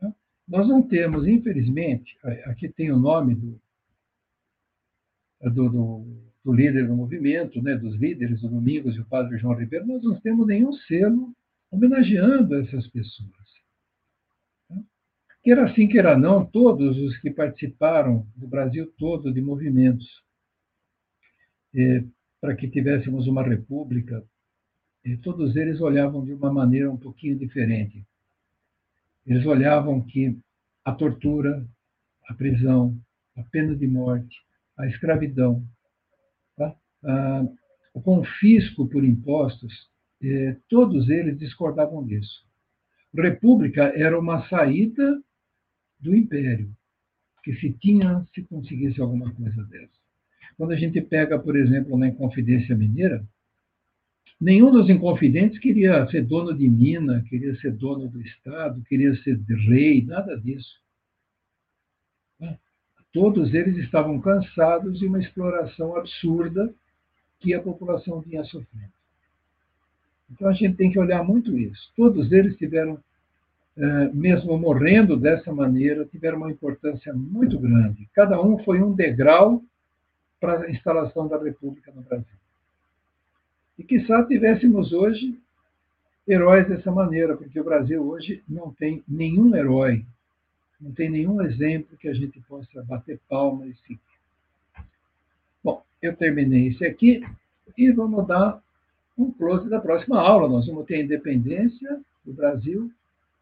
[0.00, 0.12] Tá?
[0.46, 3.60] Nós não temos, infelizmente, aqui tem o nome do,
[5.42, 9.54] do, do, do líder do movimento, né, dos líderes do Domingos e o padre João
[9.54, 11.34] Ribeiro, nós não temos nenhum selo
[11.70, 13.28] homenageando essas pessoas.
[15.48, 20.06] Quer assim, queira não, todos os que participaram do Brasil todo de movimentos
[21.74, 22.04] eh,
[22.38, 24.22] para que tivéssemos uma república,
[25.02, 28.04] e todos eles olhavam de uma maneira um pouquinho diferente.
[29.26, 30.38] Eles olhavam que
[30.84, 31.66] a tortura,
[32.28, 32.94] a prisão,
[33.34, 34.36] a pena de morte,
[34.76, 35.66] a escravidão,
[36.58, 36.76] tá?
[37.04, 37.46] ah,
[37.94, 39.88] o confisco por impostos,
[40.22, 42.46] eh, todos eles discordavam disso.
[43.14, 45.18] República era uma saída
[46.00, 46.70] do império,
[47.42, 49.98] que se tinha, se conseguisse alguma coisa dessa.
[50.56, 53.24] Quando a gente pega, por exemplo, na Inconfidência Mineira,
[54.40, 59.38] nenhum dos inconfidentes queria ser dono de mina, queria ser dono do Estado, queria ser
[59.68, 60.80] rei, nada disso.
[63.12, 66.72] Todos eles estavam cansados de uma exploração absurda
[67.40, 68.92] que a população vinha sofrendo.
[70.30, 71.90] Então a gente tem que olhar muito isso.
[71.96, 73.02] Todos eles tiveram,
[74.12, 78.08] mesmo morrendo dessa maneira, tiveram uma importância muito grande.
[78.14, 79.62] Cada um foi um degrau
[80.40, 82.26] para a instalação da República no Brasil.
[83.78, 85.38] E quizá tivéssemos hoje
[86.26, 90.04] heróis dessa maneira, porque o Brasil hoje não tem nenhum herói,
[90.80, 94.00] não tem nenhum exemplo que a gente possa bater palma e seguir.
[95.62, 97.24] Bom, eu terminei esse aqui
[97.76, 98.60] e vamos dar
[99.16, 100.48] um close da próxima aula.
[100.48, 102.90] Nós vamos ter a independência do Brasil,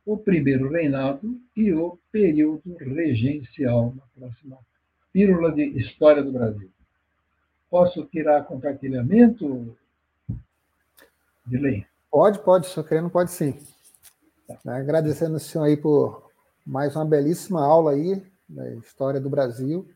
[0.07, 4.59] o primeiro reinado e o período regencial na próxima
[5.13, 6.71] pílula de História do Brasil.
[7.69, 9.77] Posso tirar compartilhamento?
[11.45, 11.85] De lei?
[12.11, 13.59] Pode, pode, só querendo, pode sim.
[14.47, 14.77] Tá.
[14.77, 16.31] Agradecendo o senhor aí por
[16.65, 19.89] mais uma belíssima aula aí da história do Brasil,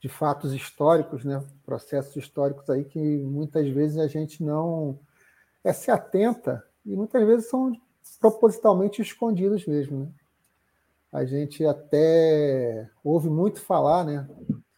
[0.00, 1.44] de fatos históricos, né?
[1.66, 4.98] processos históricos aí que muitas vezes a gente não
[5.62, 7.72] é, se atenta e muitas vezes são
[8.20, 10.00] propositalmente escondidos mesmo.
[10.00, 10.08] Né?
[11.12, 14.28] A gente até ouve muito falar né,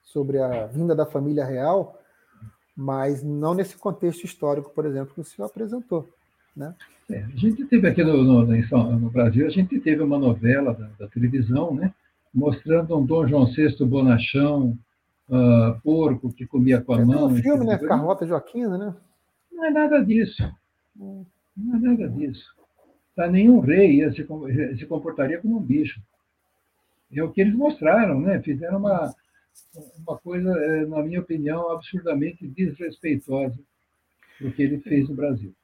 [0.03, 1.99] sobre a vinda da família real,
[2.77, 6.09] mas não nesse contexto histórico, por exemplo, que o senhor apresentou.
[6.57, 6.75] Né?
[7.11, 10.89] É, a gente teve aqui no, no, no, Brasil, a gente teve uma novela da,
[10.99, 11.95] da, televisão, né,
[12.35, 14.77] mostrando um Dom João VI bonachão,
[15.29, 17.27] uh, porco que comia com a mão.
[17.27, 17.79] um filme, né?
[17.79, 18.95] Carlota Joaquina, né?
[19.53, 20.43] Não é nada disso.
[20.95, 21.27] Não
[21.75, 22.56] é nada disso.
[23.17, 24.27] Tá, nenhum rei se,
[24.79, 26.01] se comportaria como um bicho.
[27.11, 28.41] É o que eles mostraram, né?
[28.43, 29.15] Fizeram uma,
[30.07, 33.59] uma coisa, é, na minha opinião, absurdamente desrespeitosa
[34.41, 35.55] do que ele fez no Brasil.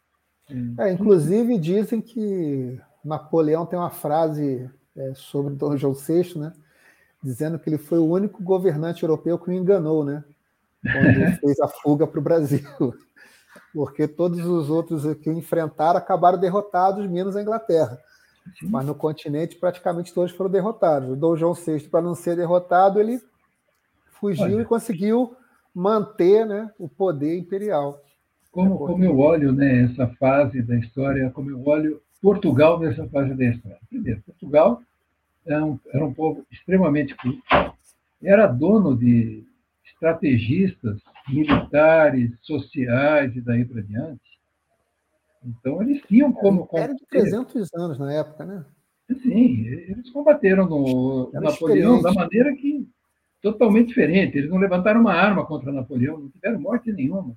[0.79, 6.53] É, inclusive dizem que Napoleão tem uma frase é, sobre Dom João VI, né,
[7.23, 10.25] dizendo que ele foi o único governante europeu que o enganou, né?
[10.83, 12.61] quando fez a fuga para o Brasil.
[13.73, 17.99] Porque todos os outros que enfrentaram acabaram derrotados, menos a Inglaterra.
[18.63, 21.11] Mas no continente, praticamente todos foram derrotados.
[21.11, 23.21] O Dom João VI, para não ser derrotado, ele
[24.21, 24.63] fugiu Olha.
[24.63, 25.37] e conseguiu
[25.75, 28.03] manter né, o poder imperial.
[28.51, 33.35] Como, como eu olho né, essa fase da história, como eu olho Portugal nessa fase
[33.35, 33.79] da história.
[33.89, 34.83] Primeiro, Portugal
[35.45, 37.43] era um, era um povo extremamente culto,
[38.23, 39.45] era dono de
[40.03, 44.21] estrategistas militares, sociais e daí para diante.
[45.45, 46.69] Então, eles tinham como.
[46.73, 48.65] Era de 300 anos na época, né?
[49.23, 52.89] Sim, eles combateram no era Napoleão da maneira que.
[53.41, 54.39] totalmente diferente.
[54.39, 57.37] Eles não levantaram uma arma contra Napoleão, não tiveram morte nenhuma.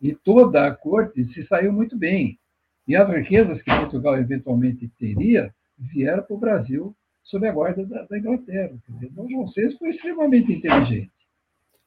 [0.00, 2.38] E toda a corte se saiu muito bem.
[2.86, 8.04] E as riquezas que Portugal eventualmente teria vieram para o Brasil sob a guarda da,
[8.04, 8.74] da Inglaterra.
[9.10, 11.10] Dom João VI foi extremamente inteligente.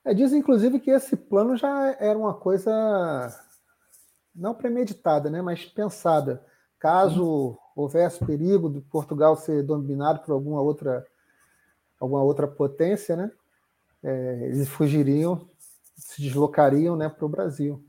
[0.07, 2.71] É, diz, inclusive, que esse plano já era uma coisa
[4.33, 6.41] não premeditada, né, mas pensada.
[6.79, 11.05] Caso houvesse perigo de Portugal ser dominado por alguma outra,
[11.99, 13.29] alguma outra potência, né,
[14.01, 15.45] é, eles fugiriam,
[15.97, 17.83] se deslocariam né, para o Brasil.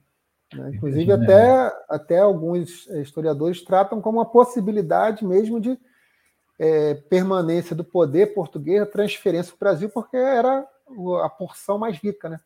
[0.52, 0.72] Né?
[0.74, 5.78] Inclusive, até, até alguns historiadores tratam como uma possibilidade mesmo de
[6.59, 10.66] é, permanência do poder português, a transferência para o Brasil, porque era
[11.22, 12.38] a porção mais rica né,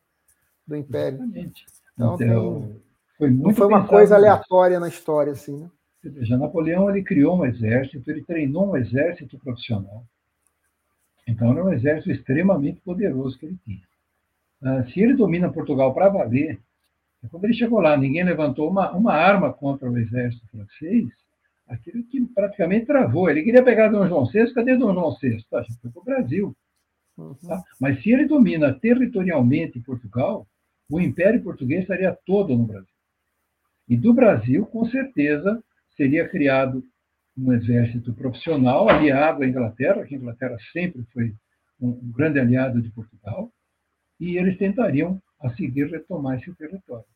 [0.67, 1.19] do Império.
[1.19, 1.67] Exatamente.
[1.95, 2.77] Então, então
[3.19, 5.71] foi muito não foi uma coisa aleatória na história, assim, né?
[6.03, 10.05] Veja, Napoleão ele criou um exército, ele treinou um exército profissional.
[11.29, 13.83] Então, era um exército extremamente poderoso que ele tinha.
[14.61, 16.61] Ah, se ele domina Portugal para valer,
[17.31, 21.09] quando ele chegou lá, ninguém levantou uma, uma arma contra o exército francês,
[21.69, 23.31] aquilo que praticamente travou.
[23.31, 25.45] Ele queria pegar Dom João VI, cadê Dom João VI?
[25.49, 26.57] Tá, foi para o Brasil.
[27.23, 27.49] Uhum.
[27.49, 27.63] Tá?
[27.81, 30.47] Mas se ele domina territorialmente Portugal,
[30.91, 32.89] o Império Português estaria todo no Brasil.
[33.89, 35.63] E do Brasil, com certeza,
[35.97, 36.85] seria criado
[37.37, 41.35] um exército profissional aliado à Inglaterra, que a Inglaterra sempre foi
[41.81, 43.51] um grande aliado de Portugal,
[44.21, 47.07] e eles tentariam a seguir retomar esse território.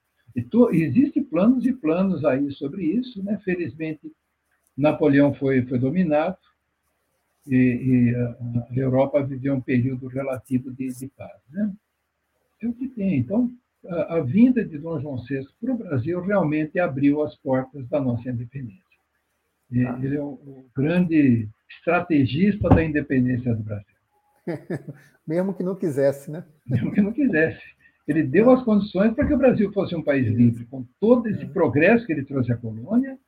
[0.73, 3.39] Existem planos e planos aí sobre isso, né?
[3.45, 4.13] Felizmente,
[4.77, 6.37] Napoleão foi, foi dominado
[7.47, 11.73] e, e a Europa viveu um período relativo de, de paz, né?
[12.63, 13.19] É o que tem.
[13.19, 13.51] Então,
[13.87, 18.01] a, a vinda de Dom João VI para o Brasil realmente abriu as portas da
[18.01, 18.83] nossa independência.
[19.73, 19.99] Ah.
[20.03, 23.97] Ele é o, o grande estrategista da independência do Brasil.
[25.27, 26.45] Mesmo que não quisesse, né?
[26.67, 27.63] Mesmo que não quisesse.
[28.07, 31.45] Ele deu as condições para que o Brasil fosse um país livre, com todo esse
[31.47, 33.19] progresso que ele trouxe à colônia,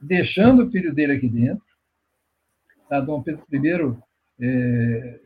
[0.00, 1.62] deixando o filho dele aqui dentro.
[2.92, 3.00] Tá?
[3.00, 3.96] Dom Pedro I
[4.38, 5.20] é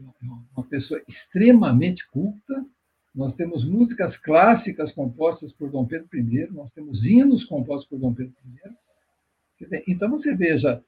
[0.56, 2.64] uma pessoa extremamente culta.
[3.12, 8.14] Nós temos músicas clássicas compostas por Dom Pedro I, nós temos hinos compostos por Dom
[8.14, 9.82] Pedro I.
[9.88, 10.80] Então, você veja,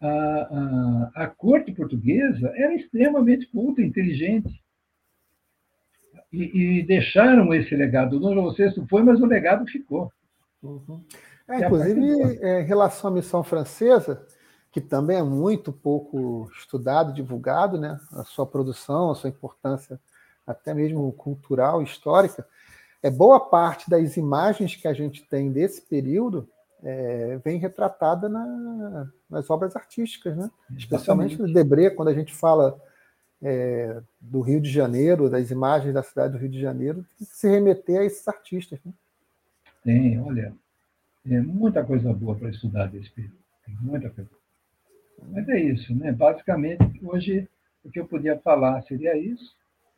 [0.00, 4.60] a, a, a corte portuguesa era extremamente culta, inteligente
[6.32, 8.16] e, e deixaram esse legado.
[8.16, 10.10] O Dom João VI foi, mas o legado ficou.
[10.60, 11.00] Uhum.
[11.46, 14.26] É, inclusive, é, em relação à missão francesa,
[14.74, 18.00] que também é muito pouco estudado, divulgado, né?
[18.10, 20.00] a sua produção, a sua importância
[20.44, 22.44] até mesmo cultural, histórica,
[23.00, 26.48] é boa parte das imagens que a gente tem desse período
[26.82, 30.50] é, vem retratada na, nas obras artísticas, né?
[30.76, 32.76] especialmente no Debré, quando a gente fala
[33.40, 37.36] é, do Rio de Janeiro, das imagens da cidade do Rio de Janeiro, tem que
[37.36, 38.80] se remeter a esses artistas.
[38.84, 38.92] Né?
[39.84, 40.52] Tem, olha,
[41.22, 44.43] tem muita coisa boa para estudar desse período, tem muita coisa.
[45.22, 46.12] Mas é isso, né?
[46.12, 47.48] Basicamente, hoje
[47.84, 49.52] o que eu podia falar seria isso,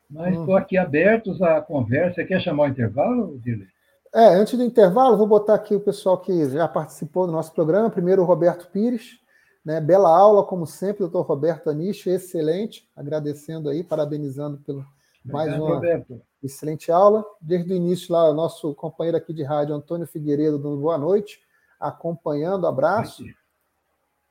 [0.09, 0.57] mas estou hum.
[0.57, 2.23] aqui abertos à conversa.
[2.23, 3.67] Quer chamar o intervalo, Dirley?
[4.13, 7.89] É, antes do intervalo, vou botar aqui o pessoal que já participou do nosso programa.
[7.89, 9.19] Primeiro, o Roberto Pires,
[9.63, 9.81] né?
[9.81, 12.89] Bela aula, como sempre, doutor Roberto Aniche, excelente.
[12.95, 14.85] Agradecendo aí, parabenizando pelo
[15.25, 16.21] mais uma Roberto.
[16.41, 17.25] excelente aula.
[17.41, 21.41] Desde o início lá, o nosso companheiro aqui de rádio, Antônio Figueiredo, dando boa noite,
[21.79, 23.23] acompanhando, abraço.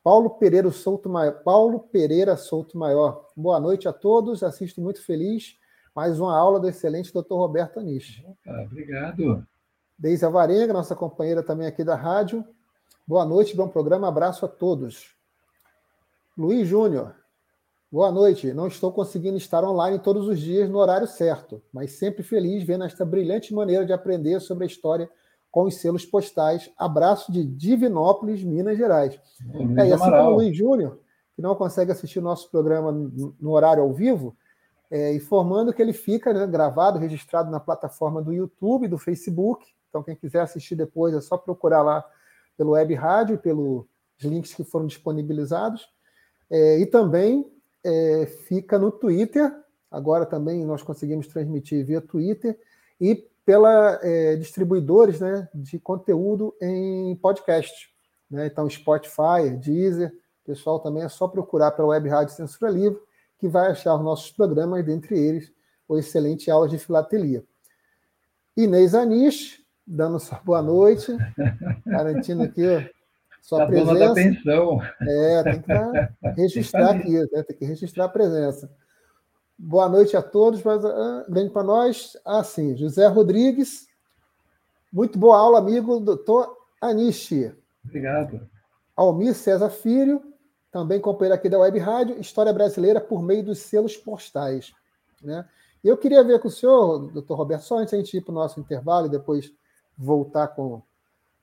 [0.06, 3.26] Paulo Pereira Souto Maior, Paulo Pereira Souto Maior.
[3.36, 5.58] Boa noite a todos, assisto muito feliz.
[5.92, 8.24] Mais uma aula do excelente doutor Roberto Aniche.
[8.66, 9.44] obrigado.
[9.98, 12.46] Deise Alvarenga, nossa companheira também aqui da rádio.
[13.04, 15.16] Boa noite, bom programa, abraço a todos.
[16.38, 17.12] Luiz Júnior,
[17.90, 18.52] boa noite.
[18.52, 22.84] Não estou conseguindo estar online todos os dias no horário certo, mas sempre feliz vendo
[22.84, 25.10] esta brilhante maneira de aprender sobre a história
[25.56, 26.70] com os selos postais.
[26.76, 29.18] Abraço de Divinópolis, Minas Gerais.
[29.78, 30.98] é, e assim como o Luiz Júnior,
[31.34, 34.36] que não consegue assistir o nosso programa no horário ao vivo,
[34.90, 39.66] É, informando que ele fica né, gravado, registrado na plataforma do YouTube, do Facebook.
[39.88, 42.04] Então, quem quiser assistir depois é só procurar lá
[42.54, 43.86] pelo Web Rádio, pelos
[44.22, 45.88] links que foram disponibilizados.
[46.50, 47.50] É, e também
[47.82, 49.50] é, fica no Twitter.
[49.90, 52.58] Agora também nós conseguimos transmitir via Twitter
[53.00, 57.88] e pela é, distribuidores né, de conteúdo em podcast.
[58.30, 58.46] Né?
[58.46, 60.12] Então, Spotify, Deezer,
[60.44, 63.00] pessoal também é só procurar pela Web Rádio Censura Livre
[63.38, 65.52] que vai achar os nossos programas, dentre eles
[65.88, 67.44] o excelente aula de filatelia.
[68.56, 71.12] Inês Anish, dando sua boa noite,
[71.86, 72.62] garantindo aqui
[73.40, 73.92] sua a presença.
[73.92, 74.80] Dona da pensão.
[75.02, 77.42] É, tem que registrar tem que aqui, né?
[77.42, 78.70] tem que registrar a presença.
[79.58, 80.82] Boa noite a todos, mas
[81.28, 82.14] grande para nós.
[82.26, 83.88] Ah, sim, José Rodrigues.
[84.92, 87.54] Muito boa aula, amigo, doutor Anishi.
[87.82, 88.46] Obrigado.
[88.94, 90.22] Almir César Filho,
[90.70, 94.74] também companheiro aqui da Web Rádio, História Brasileira por meio dos selos postais.
[95.22, 95.48] Né?
[95.82, 98.20] E eu queria ver com o senhor, doutor Roberto, só antes de a gente ir
[98.20, 99.50] para o nosso intervalo e depois
[99.96, 100.82] voltar com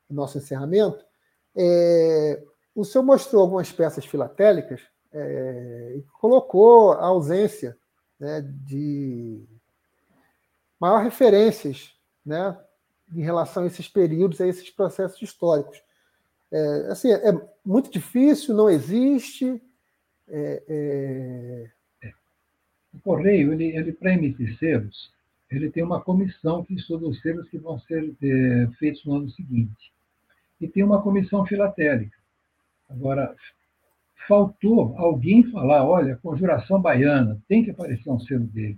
[0.08, 1.04] o nosso encerramento,
[1.56, 2.44] é,
[2.76, 7.76] o senhor mostrou algumas peças filatélicas é, e colocou a ausência
[8.24, 9.44] né, de
[10.80, 11.94] maior referências
[12.26, 12.58] né,
[13.14, 15.84] em relação a esses períodos, a esses processos históricos.
[16.50, 17.34] É, assim, é
[17.66, 19.62] muito difícil, não existe.
[20.30, 20.64] É,
[22.02, 22.12] é...
[22.94, 25.12] O Correio, ele, ele para emitir selos,
[25.52, 29.30] ele tem uma comissão que estuda os selos que vão ser é, feitos no ano
[29.32, 29.92] seguinte.
[30.62, 32.18] E tem uma comissão filatélica.
[32.90, 33.36] Agora,
[34.28, 38.78] faltou alguém falar, olha, Conjuração Baiana, tem que aparecer um selo deles.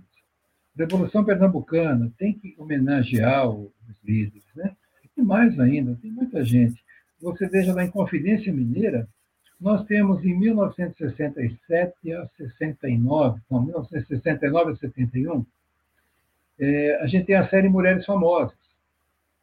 [0.76, 3.70] Revolução Pernambucana, tem que homenagear os
[4.04, 4.44] líderes.
[4.54, 4.76] Né?
[5.16, 6.84] E mais ainda, tem muita gente
[7.20, 9.08] você veja na Inconfidência Mineira,
[9.60, 15.46] nós temos em 1967 a 69, não, 1969 a 71,
[16.58, 18.56] é, a gente tem a série Mulheres Famosas.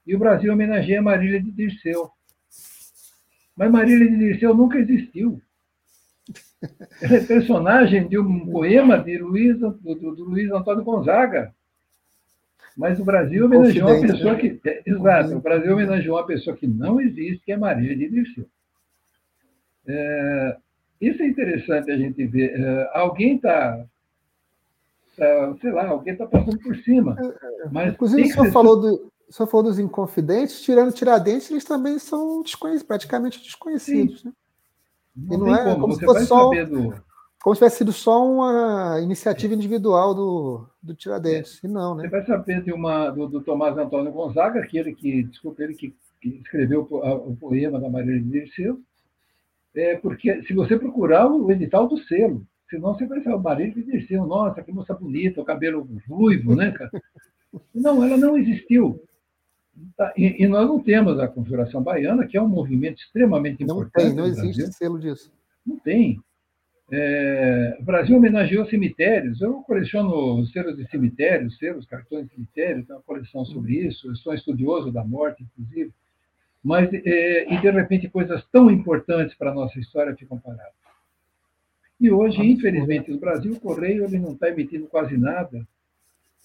[0.06, 2.12] E o Brasil homenageia Marília de Dirceu.
[3.56, 5.42] Mas Marília de Dirceu nunca existiu.
[7.02, 11.54] Ela é personagem de um poema de Luiz, do, do, do Luiz Antônio Gonzaga.
[12.76, 14.40] Mas o Brasil homenageou uma pessoa né?
[14.40, 14.60] que.
[14.68, 18.46] É, exato, o Brasil homenageou uma pessoa que não existe, que é Marília de Dirceu.
[19.86, 20.58] É,
[21.00, 22.60] isso é interessante a gente ver.
[22.60, 23.86] É, alguém está.
[25.16, 27.16] Tá, sei lá, alguém está passando por cima.
[27.20, 31.66] É, é, mas Inclusive, o senhor, falou do, senhor falou dos Inconfidentes, tirando Tiradentes, eles
[31.66, 34.24] também são desconhecidos, praticamente desconhecidos.
[34.24, 34.32] Né?
[35.16, 36.50] Não, não é como, como se fosse só.
[36.50, 36.94] Do
[37.44, 41.62] como se tivesse sido só uma iniciativa individual do, do Tiradentes.
[41.62, 41.68] É.
[41.68, 42.04] E não, né?
[42.04, 45.94] Você vai saber de uma, do, do, Tomás Antônio Gonzaga, aquele que, desculpa, ele que,
[46.22, 48.80] que escreveu o, a, o, poema da Maria de Dirceu,
[49.76, 53.84] é porque se você procurar o edital do selo, senão você vai saber, Maria de
[53.84, 56.92] Dirceu, nossa, que moça bonita, o cabelo ruivo, né, cara?
[57.76, 59.04] Não, ela não existiu.
[59.98, 63.78] Tá, e, e, nós não temos a Configuração Baiana, que é um movimento extremamente não
[63.78, 64.16] importante.
[64.16, 65.32] Não tem, não existe selo disso.
[65.66, 66.20] Não tem.
[66.92, 69.42] É, o Brasil homenageou cemitérios.
[69.42, 74.10] Eu coleciono selos de cemitérios, selos, cartões de cemitério, tenho uma coleção sobre isso.
[74.10, 75.92] Eu sou estudioso da morte, inclusive.
[76.64, 80.74] Mas, é, e de repente, coisas tão importantes para a nossa história ficam paradas.
[82.00, 85.66] E hoje, infelizmente, no Brasil, o Correio ele não está emitindo quase nada.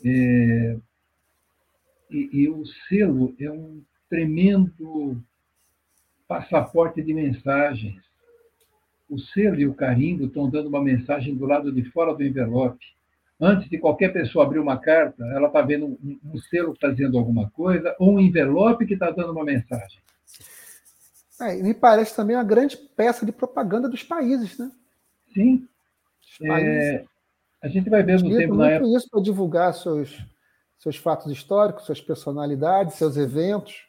[0.04, 0.76] É,
[2.10, 5.22] e, e o selo é um tremendo
[6.26, 8.08] passaporte de mensagens
[9.08, 12.84] o selo e o carimbo estão dando uma mensagem do lado de fora do envelope.
[13.40, 16.90] Antes de qualquer pessoa abrir uma carta, ela está vendo um, um, selo que está
[16.90, 20.00] dizendo alguma coisa, ou um envelope que está dando uma mensagem.
[21.40, 24.70] É, me parece também uma grande peça de propaganda dos países, né?
[25.32, 25.66] Sim.
[26.42, 27.04] É,
[27.62, 28.96] a gente vai ver no tempo na época.
[28.96, 30.18] isso para divulgar seus,
[30.78, 33.86] seus fatos históricos, suas personalidades, seus eventos.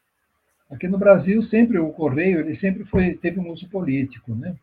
[0.70, 4.56] Aqui no Brasil, sempre o correio ele sempre foi, teve um uso político, né?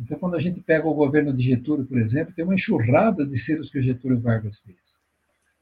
[0.00, 3.38] Então, quando a gente pega o governo de Getúlio, por exemplo, tem uma enxurrada de
[3.44, 4.76] selos que o Getúlio Vargas fez.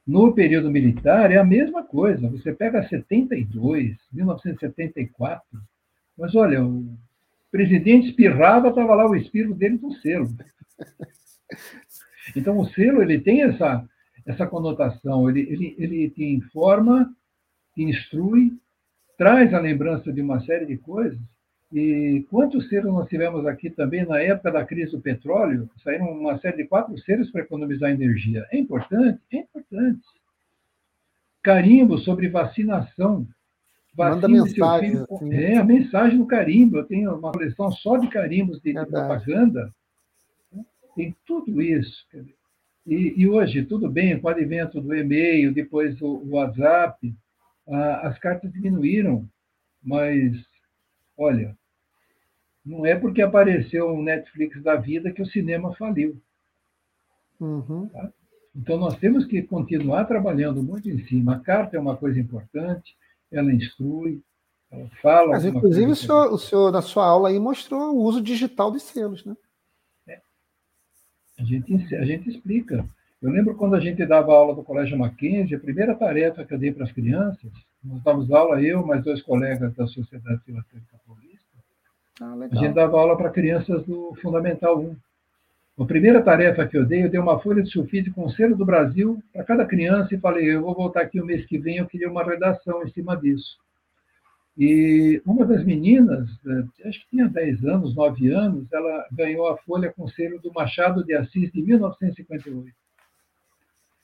[0.06, 2.28] No período militar, é a mesma coisa.
[2.28, 5.44] Você pega 72, 1974,
[6.18, 6.96] mas olha, o
[7.50, 10.28] presidente espirrava, estava lá o espirro dele com selo.
[12.34, 13.88] Então, o selo ele tem essa,
[14.26, 17.14] essa conotação, ele, ele, ele te informa,
[17.74, 18.52] te instrui,
[19.16, 21.18] traz a lembrança de uma série de coisas,
[21.72, 25.68] e quantos selos nós tivemos aqui também na época da crise do petróleo?
[25.82, 28.46] Saíram uma série de quatro selos para economizar energia.
[28.52, 29.20] É importante?
[29.32, 30.00] É importante.
[31.42, 33.26] Carimbo sobre vacinação.
[33.96, 34.96] Manda mensagem.
[35.10, 35.34] Assim.
[35.34, 36.76] É, a mensagem no carimbo.
[36.76, 39.72] Eu tenho uma coleção só de carimbos de, de propaganda.
[40.94, 42.06] Tem tudo isso.
[42.86, 47.12] E, e, hoje, tudo bem, com o advento do e-mail, depois o, o WhatsApp,
[47.68, 49.28] ah, as cartas diminuíram,
[49.82, 50.36] mas,
[51.18, 51.56] olha,
[52.64, 56.16] não é porque apareceu o Netflix da vida que o cinema faliu.
[57.40, 57.88] Uhum.
[57.88, 58.12] Tá?
[58.54, 61.34] Então, nós temos que continuar trabalhando muito em cima.
[61.34, 62.96] A carta é uma coisa importante,
[63.30, 64.22] ela instrui,
[64.70, 65.28] ela fala.
[65.30, 68.84] Mas, inclusive, o senhor, o senhor, na sua aula, aí mostrou o uso digital dos
[68.84, 69.36] selos, né?
[71.38, 72.84] A, gente, a gente explica.
[73.20, 76.58] Eu lembro quando a gente dava aula do Colégio Mackenzie, a primeira tarefa que eu
[76.58, 77.50] dei para as crianças,
[77.82, 81.26] nós dávamos aula, eu mais dois colegas da Sociedade Filatélica Paulista,
[82.20, 84.96] ah, a gente dava aula para crianças do Fundamental 1.
[85.78, 88.56] A primeira tarefa que eu dei, eu dei uma folha de sulfite com o selo
[88.56, 91.76] do Brasil para cada criança e falei, eu vou voltar aqui o mês que vem,
[91.76, 93.58] eu queria uma redação em cima disso.
[94.56, 99.58] E uma das meninas, eh, acho que tinha 10 anos, 9 anos, ela ganhou a
[99.58, 102.74] folha com selo do Machado de Assis de 1958.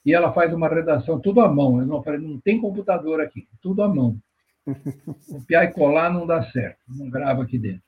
[0.05, 1.81] E ela faz uma redação tudo à mão.
[1.81, 4.19] Eu não falei, não tem computador aqui, tudo à mão.
[5.27, 7.83] Copiar e colar não dá certo, não grava aqui dentro.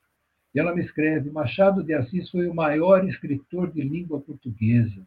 [0.54, 5.02] E ela me escreve: Machado de Assis foi o maior escritor de língua portuguesa.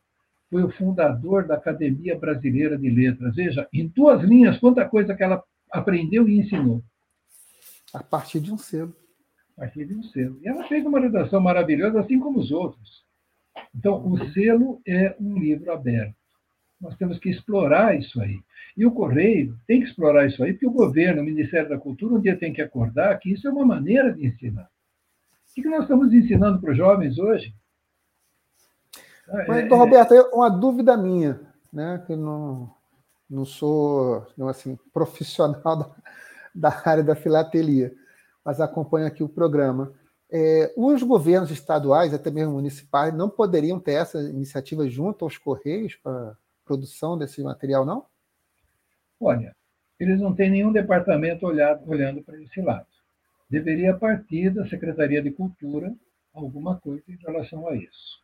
[0.50, 3.36] Foi o fundador da Academia Brasileira de Letras.
[3.36, 6.84] Veja, em duas linhas, quanta coisa que ela aprendeu e ensinou.
[7.94, 8.96] A partir de um selo.
[9.56, 10.40] A partir de um selo.
[10.42, 13.06] E ela fez uma redação maravilhosa, assim como os outros.
[13.74, 16.16] Então, o selo é um livro aberto.
[16.80, 18.40] Nós temos que explorar isso aí.
[18.76, 22.14] E o Correio tem que explorar isso aí, porque o governo, o Ministério da Cultura,
[22.14, 24.70] um dia tem que acordar que isso é uma maneira de ensinar.
[25.50, 27.52] O que nós estamos ensinando para os jovens hoje?
[29.48, 31.42] Mas, é, Roberto, uma dúvida minha,
[31.74, 32.04] né?
[32.06, 32.72] Que eu não,
[33.28, 35.90] não sou não, assim, profissional da,
[36.60, 37.94] da área da filatelia,
[38.44, 39.94] mas acompanho aqui o programa.
[40.30, 45.96] É, os governos estaduais, até mesmo municipais, não poderiam ter essa iniciativa junto aos Correios
[45.96, 46.36] para
[46.66, 48.06] produção desse material, não?
[49.20, 49.56] Olha,
[50.00, 52.88] eles não têm nenhum departamento olhado, olhando para esse lado
[53.50, 55.94] deveria partir da Secretaria de Cultura
[56.34, 58.22] alguma coisa em relação a isso.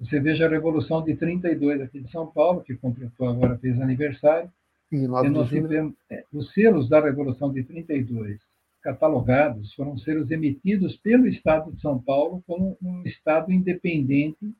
[0.00, 4.52] Você veja a Revolução de 32 aqui de São Paulo, que completou agora, fez aniversário.
[4.92, 8.38] E nós tivemos, é, os selos da Revolução de 32
[8.82, 14.54] catalogados foram selos emitidos pelo Estado de São Paulo como um Estado independente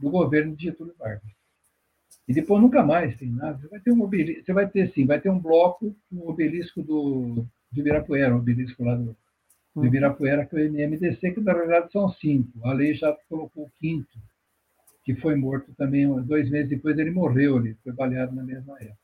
[0.00, 1.30] do governo de Getúlio Vargas.
[2.26, 3.58] E depois nunca mais tem nada.
[3.58, 6.82] Você vai ter um obelisco, você vai ter sim, vai ter um bloco, um obelisco
[6.82, 9.16] do de Ibirapuera, o obelisco lá do, do
[9.76, 9.86] uhum.
[9.86, 12.66] Ibirapuera, que é o MMDC, que na verdade são cinco.
[12.66, 14.18] A lei já colocou o quinto,
[15.04, 19.01] que foi morto também dois meses depois, ele morreu, ele foi baleado na mesma época.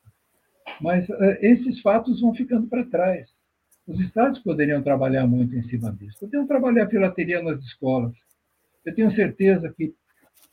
[0.81, 3.29] Mas uh, esses fatos vão ficando para trás.
[3.87, 6.19] Os estados poderiam trabalhar muito em cima disso.
[6.21, 8.13] Poderiam trabalhar a filateria nas escolas.
[8.85, 9.95] Eu tenho certeza que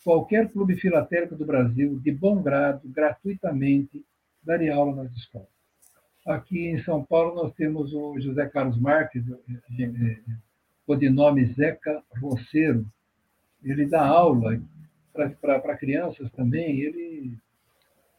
[0.04, 4.06] qualquer clube filatélico do Brasil, de bom grado, gratuitamente,
[4.44, 5.50] daria aula nas escolas.
[6.26, 9.24] Aqui em São Paulo nós temos o José Carlos Marques,
[10.86, 12.86] codinome Zeca Roceiro.
[13.64, 14.60] Ele dá aula
[15.42, 16.80] para crianças também.
[16.82, 17.38] Ele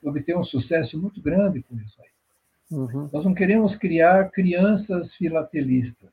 [0.03, 2.09] obtém um sucesso muito grande com isso aí.
[2.79, 3.09] Uhum.
[3.13, 6.11] Nós não queremos criar crianças filatelistas.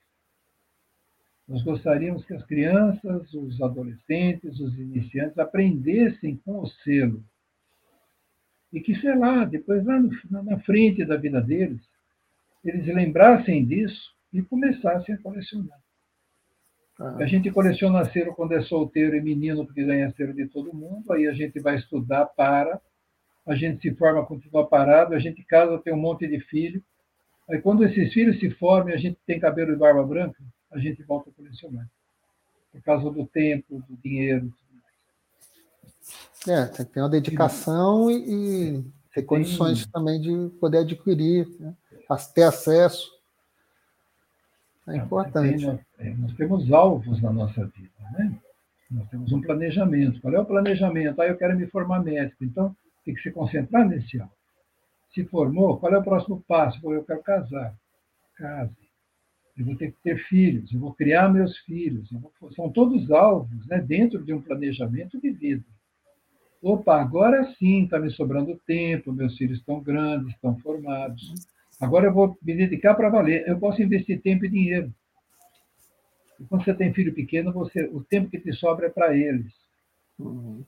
[1.47, 7.23] Nós gostaríamos que as crianças, os adolescentes, os iniciantes aprendessem com o selo
[8.71, 10.09] e que, sei lá, depois lá no,
[10.43, 11.81] na frente da vida deles,
[12.63, 15.77] eles lembrassem disso e começassem a colecionar.
[16.99, 17.17] Ah.
[17.17, 21.11] A gente coleciona cero quando é solteiro e menino, porque ganha cero de todo mundo,
[21.11, 22.81] aí a gente vai estudar, para,
[23.45, 26.83] a gente se forma, continua parado, a gente casa, tem um monte de filho.
[27.49, 30.41] Aí quando esses filhos se formam e a gente tem cabelo e barba branca,
[30.71, 31.87] a gente volta a colecionar.
[32.71, 34.51] Por causa do tempo, do dinheiro,
[36.47, 41.73] é, tem que ter uma dedicação e, e ter condições também de poder adquirir, né?
[42.33, 43.11] ter acesso.
[44.87, 45.65] É importante.
[45.65, 48.35] Nós, é, nós temos alvos na nossa vida, né?
[48.91, 50.19] Nós temos um planejamento.
[50.19, 51.21] Qual é o planejamento?
[51.21, 52.43] Ah, eu quero me formar médico.
[52.43, 54.33] Então, tem que se concentrar nesse alvo.
[55.13, 56.79] Se formou, qual é o próximo passo?
[56.91, 57.75] eu quero casar.
[58.35, 58.83] Case.
[59.55, 62.09] Eu vou ter que ter filhos, eu vou criar meus filhos.
[62.11, 62.51] Vou...
[62.53, 65.63] São todos alvos né, dentro de um planejamento de vida.
[66.61, 71.33] Opa, agora sim está me sobrando tempo, meus filhos estão grandes, estão formados.
[71.79, 73.47] Agora eu vou me dedicar para valer.
[73.47, 74.91] Eu posso investir tempo e dinheiro.
[76.39, 79.53] E quando você tem filho pequeno, você, o tempo que te sobra é para eles.
[80.17, 80.63] Uhum.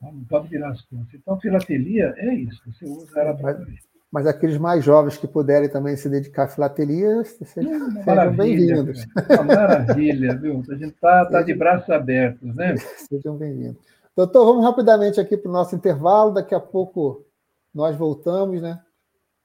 [0.00, 1.14] Não pode virar as contas.
[1.14, 2.62] Então, filatelia é isso.
[2.66, 3.78] Você usa ela para valer.
[4.10, 9.06] Mas aqueles mais jovens que puderem também se dedicar à filatelia, sejam, sejam bem-vindos.
[9.46, 10.62] Maravilha, viu?
[10.70, 12.74] A gente está tá de braços abertos, né?
[13.06, 13.76] Sejam bem-vindos.
[14.16, 16.32] Doutor, vamos rapidamente aqui para o nosso intervalo.
[16.32, 17.26] Daqui a pouco
[17.74, 18.80] nós voltamos, né?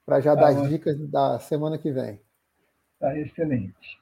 [0.05, 2.21] Para já tá dar as dicas da semana que vem.
[2.93, 4.01] Está excelente.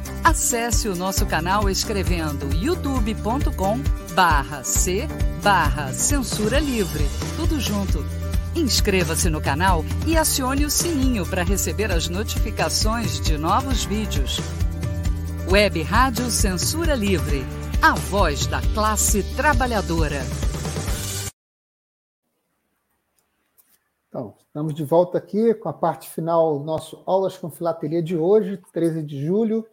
[0.23, 3.79] Acesse o nosso canal escrevendo youtube.com
[4.13, 5.07] barra C
[5.43, 7.03] barra Censura Livre.
[7.35, 8.05] Tudo junto.
[8.55, 14.39] Inscreva-se no canal e acione o sininho para receber as notificações de novos vídeos.
[15.49, 17.43] Web Rádio Censura Livre.
[17.81, 20.21] A voz da classe trabalhadora.
[24.07, 28.15] Então, estamos de volta aqui com a parte final do nosso Aulas com Filatelia de
[28.15, 29.65] hoje, 13 de julho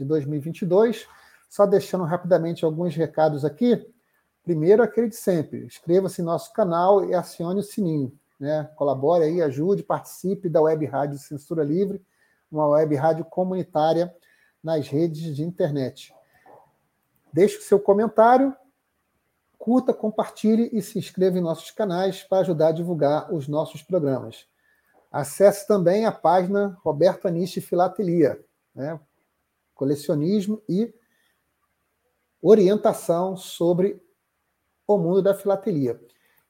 [0.00, 1.06] de 2022.
[1.48, 3.86] Só deixando rapidamente alguns recados aqui.
[4.42, 8.12] Primeiro, aquele de sempre: inscreva-se no nosso canal e acione o sininho.
[8.38, 8.70] Né?
[8.76, 12.02] Colabore aí, ajude, participe da Web Rádio Censura Livre,
[12.50, 14.14] uma web rádio comunitária
[14.62, 16.14] nas redes de internet.
[17.32, 18.56] Deixe o seu comentário,
[19.58, 24.46] curta, compartilhe e se inscreva em nossos canais para ajudar a divulgar os nossos programas.
[25.12, 28.42] Acesse também a página Roberto Aniche Filatelia,
[28.74, 28.98] né?
[29.80, 30.94] Colecionismo e
[32.42, 33.98] orientação sobre
[34.86, 35.98] o mundo da filatelia.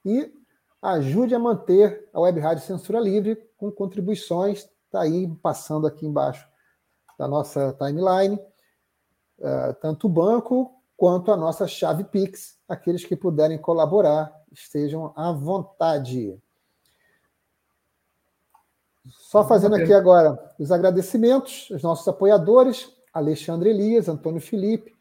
[0.03, 0.33] E
[0.81, 6.45] ajude a manter a Web Rádio Censura Livre com contribuições, está aí passando aqui embaixo
[7.17, 8.35] da nossa timeline,
[9.39, 12.59] uh, tanto o banco quanto a nossa chave Pix.
[12.67, 16.37] Aqueles que puderem colaborar, estejam à vontade.
[19.07, 22.91] Só fazendo aqui agora os agradecimentos aos nossos apoiadores.
[23.13, 24.95] Alexandre Elias, Antônio Felipe,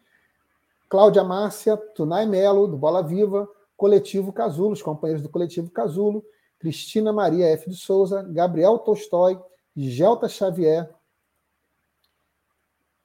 [0.89, 6.25] Cláudia Márcia, Tunai Melo, do Bola Viva, Coletivo Casulo, os companheiros do Coletivo Casulo,
[6.59, 7.71] Cristina Maria F.
[7.71, 9.41] de Souza, Gabriel Tolstói,
[9.77, 10.91] Gelta Xavier,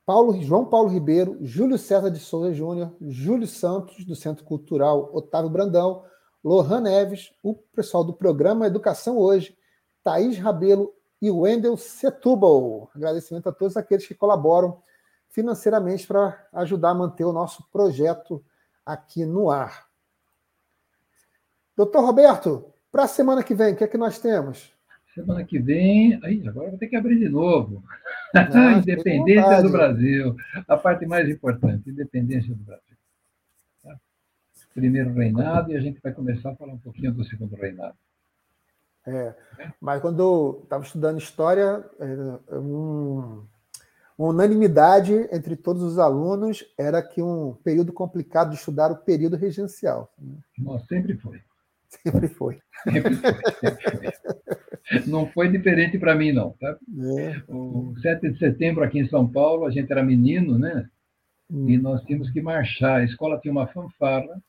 [0.06, 5.50] Paulo, João Paulo Ribeiro, Júlio César de Souza Júnior, Júlio Santos, do Centro Cultural Otávio
[5.50, 6.04] Brandão,
[6.44, 9.58] Lohan Neves, o pessoal do programa Educação Hoje,
[10.04, 12.90] Thaís Rabelo e Wendel Setúbal.
[12.94, 14.80] Agradecimento a todos aqueles que colaboram
[15.36, 18.42] financeiramente para ajudar a manter o nosso projeto
[18.86, 19.86] aqui no ar.
[21.76, 24.74] Doutor Roberto, para a semana que vem, o que é que nós temos?
[25.14, 27.84] Semana que vem, aí, agora vou ter que abrir de novo.
[28.34, 30.36] Não, independência do Brasil.
[30.68, 32.98] A parte mais importante, independência do Brasil.
[33.84, 34.00] Tá?
[34.74, 37.98] Primeiro reinado, e a gente vai começar a falar um pouquinho do segundo reinado.
[39.08, 39.36] É,
[39.80, 43.05] mas quando eu estava estudando história, é, um,
[44.18, 49.36] uma unanimidade entre todos os alunos era que um período complicado de estudar o período
[49.36, 50.14] regencial.
[50.58, 51.42] Nossa, sempre foi.
[52.04, 52.60] Sempre foi.
[52.84, 55.00] Sempre foi, sempre foi.
[55.08, 56.52] Não foi diferente para mim, não.
[56.60, 56.78] Tá?
[57.20, 57.42] É.
[57.48, 60.88] O 7 de setembro, aqui em São Paulo, a gente era menino, né?
[61.50, 61.70] Hum.
[61.70, 63.02] E nós tínhamos que marchar.
[63.02, 64.42] A escola tinha uma fanfarra,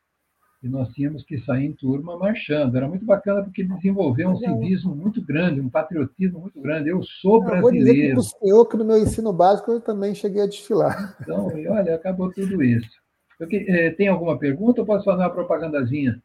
[0.67, 2.77] E nós tínhamos que sair em turma marchando.
[2.77, 6.89] Era muito bacana porque desenvolveu um civismo muito grande, um patriotismo muito grande.
[6.89, 7.57] Eu sou brasileiro.
[7.57, 10.47] Eu vou dizer que o senhor, que no meu ensino básico eu também cheguei a
[10.49, 11.17] desfilar.
[11.21, 12.91] Então, olha, acabou tudo isso.
[13.39, 16.21] Eu, eh, tem alguma pergunta ou posso fazer uma propagandazinha?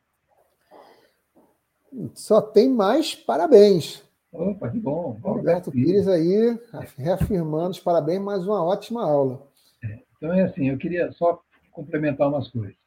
[2.15, 4.03] Só tem mais parabéns.
[4.31, 5.19] Opa, que bom.
[5.21, 6.57] Roberto Pires aí
[6.97, 9.45] reafirmando os parabéns, mais uma ótima aula.
[9.83, 12.80] É, então é assim, eu queria só complementar umas coisas.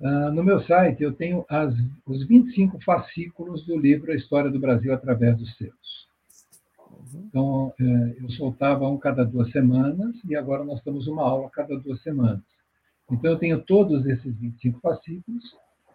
[0.00, 1.72] Uh, no meu site eu tenho as,
[2.04, 6.04] os 25 fascículos do livro A História do Brasil através dos seus.
[7.14, 11.78] Então, uh, eu soltava um cada duas semanas e agora nós temos uma aula cada
[11.78, 12.42] duas semanas.
[13.10, 15.44] Então, eu tenho todos esses 25 fascículos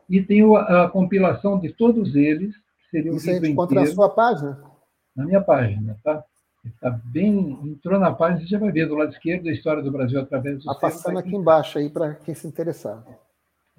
[0.10, 3.82] e tenho a, a compilação de todos eles, que seria um Isso livro a encontra
[3.82, 4.64] na sua página?
[5.16, 6.24] Na minha página, tá?
[6.66, 9.92] Está bem, entrou na página, você já vai ver do lado esquerdo a história do
[9.92, 10.72] Brasil através do.
[10.72, 13.04] Está passando aqui embaixo aí para quem se interessar.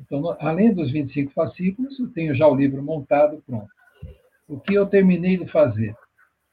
[0.01, 3.69] Então, além dos 25 fascículos, eu tenho já o livro montado, pronto.
[4.49, 5.95] O que eu terminei de fazer?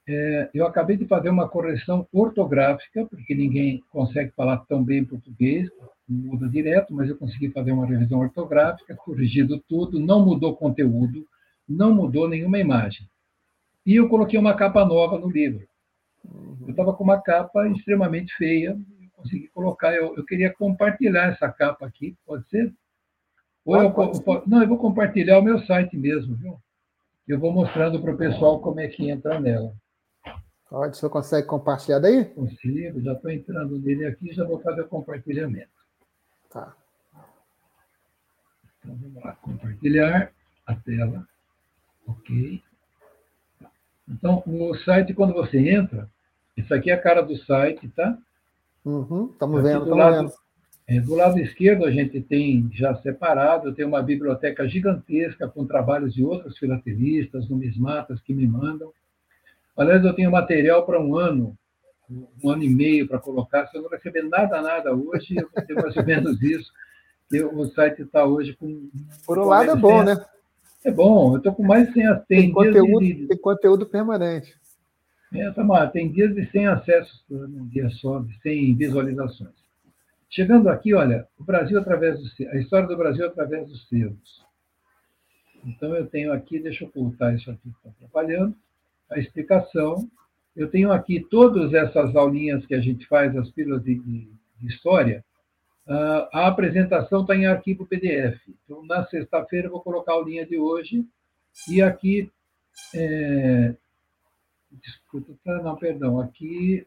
[0.08, 5.70] É, eu acabei de fazer uma correção ortográfica, porque ninguém consegue falar tão bem português,
[6.08, 11.26] muda direto, mas eu consegui fazer uma revisão ortográfica, corrigido tudo, não mudou conteúdo,
[11.68, 13.08] não mudou nenhuma imagem.
[13.86, 15.68] E eu coloquei uma capa nova no livro.
[16.62, 21.50] Eu estava com uma capa extremamente feia, eu consegui colocar, eu, eu queria compartilhar essa
[21.50, 22.74] capa aqui, pode ser?
[23.68, 23.94] Ou eu,
[24.48, 26.58] não, eu vou compartilhar o meu site mesmo, viu?
[27.28, 29.76] Eu vou mostrando para o pessoal como é que entra nela.
[30.70, 32.24] Pode, o senhor consegue compartilhar daí?
[32.24, 35.70] Consigo, já estou entrando nele aqui, já vou fazer o compartilhamento.
[36.50, 36.74] Tá.
[38.80, 40.32] Então vamos lá, compartilhar
[40.66, 41.28] a tela.
[42.08, 42.64] Ok.
[44.08, 46.10] Então, o site, quando você entra,
[46.56, 48.18] isso aqui é a cara do site, tá?
[48.86, 50.47] Uhum, estamos vendo, estamos vendo.
[50.90, 56.14] É, do lado esquerdo, a gente tem já separado, tem uma biblioteca gigantesca com trabalhos
[56.14, 58.94] de outros filatelistas, numismatas que me mandam.
[59.76, 61.58] Aliás, eu tenho material para um ano,
[62.42, 63.68] um ano e meio para colocar.
[63.68, 66.72] Se eu não receber nada, nada hoje, eu vou ter mais ou menos isso.
[67.30, 68.90] Que o site está hoje com.
[69.26, 70.16] Por um lado é bom, né?
[70.86, 73.28] É bom, eu estou com mais de 100 tem, tem conteúdo, de...
[73.28, 74.56] tem conteúdo permanente.
[75.34, 79.67] É, tá, tem dias de 100 acessos um dia só, de 100 visualizações.
[80.30, 84.46] Chegando aqui, olha, o Brasil através do, a história do Brasil através dos selos.
[85.66, 88.56] Então eu tenho aqui, deixa eu ocultar isso aqui que está atrapalhando,
[89.10, 90.10] a explicação.
[90.56, 94.28] Eu tenho aqui todas essas aulinhas que a gente faz, as pílulas de, de,
[94.60, 95.24] de história.
[95.88, 98.42] Uh, a apresentação está em arquivo PDF.
[98.66, 101.06] Então, na sexta-feira, eu vou colocar a aulinha de hoje.
[101.70, 102.30] E aqui.
[102.94, 103.74] É...
[104.70, 106.20] Desculpa, tá, não, perdão.
[106.20, 106.86] Aqui,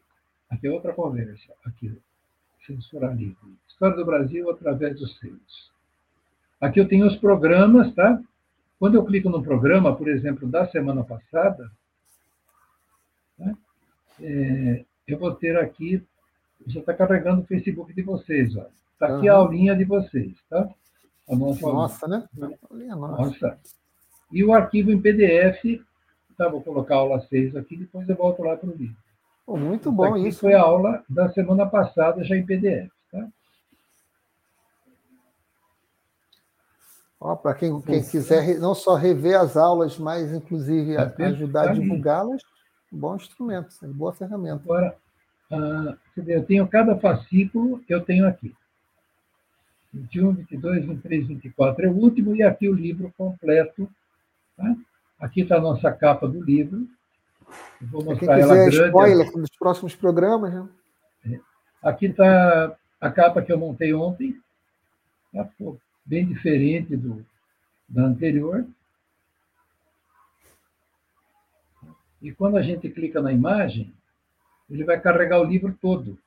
[0.49, 1.51] aqui é outra conversa.
[1.65, 1.97] Aqui,
[2.65, 3.35] Censura Livre.
[3.67, 5.71] História do Brasil através dos selos.
[6.59, 8.21] Aqui eu tenho os programas, tá?
[8.79, 11.71] Quando eu clico no programa, por exemplo, da semana passada,
[13.37, 13.55] né?
[14.19, 16.03] é, eu vou ter aqui,
[16.67, 18.69] já está carregando o Facebook de vocês, olha.
[18.93, 19.35] Está aqui uhum.
[19.35, 20.69] a aulinha de vocês, tá?
[21.27, 22.27] A nossa, nossa né?
[22.69, 23.59] Nossa.
[24.31, 25.81] E o arquivo em PDF,
[26.37, 26.47] tá?
[26.47, 28.95] Vou colocar a aula 6 aqui, depois eu volto lá para o livro.
[29.45, 30.41] Oh, muito bom isso.
[30.41, 32.89] Foi a aula da semana passada, já em PDF.
[33.11, 33.27] Tá?
[37.35, 42.41] Para quem, quem quiser não só rever as aulas, mas inclusive tá ajudar a divulgá-las,
[42.91, 44.63] bom instrumento, boa ferramenta.
[44.63, 44.97] Agora,
[45.51, 48.55] uh, eu tenho cada fascículo, eu tenho aqui.
[49.93, 53.89] 21, 22, 23, 24 é o último, e aqui o livro completo.
[54.57, 54.75] Tá?
[55.19, 56.87] Aqui está a nossa capa do livro.
[57.81, 58.85] Vou mostrar Quem quiser ela grande.
[58.85, 60.53] spoiler dos próximos programas.
[60.53, 61.39] Né?
[61.81, 64.39] Aqui está a capa que eu montei ontem.
[65.33, 65.47] Tá,
[66.05, 67.25] bem diferente do,
[67.87, 68.65] da anterior.
[72.21, 73.93] E quando a gente clica na imagem,
[74.69, 76.17] ele vai carregar o livro todo.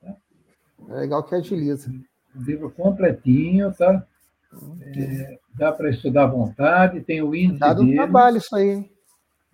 [0.00, 0.14] Tá?
[0.88, 1.90] É legal que agiliza.
[2.34, 4.06] O livro completinho, tá?
[4.82, 8.95] É, dá para estudar à vontade, tem o índice Dá um trabalho isso aí, hein?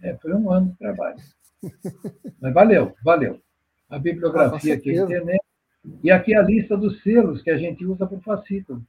[0.03, 1.18] É, foi um ano de trabalho.
[2.40, 3.40] Mas valeu, valeu.
[3.88, 5.44] A bibliografia ah, aqui é internet.
[6.03, 8.84] E aqui a lista dos selos que a gente usa para o fascículo.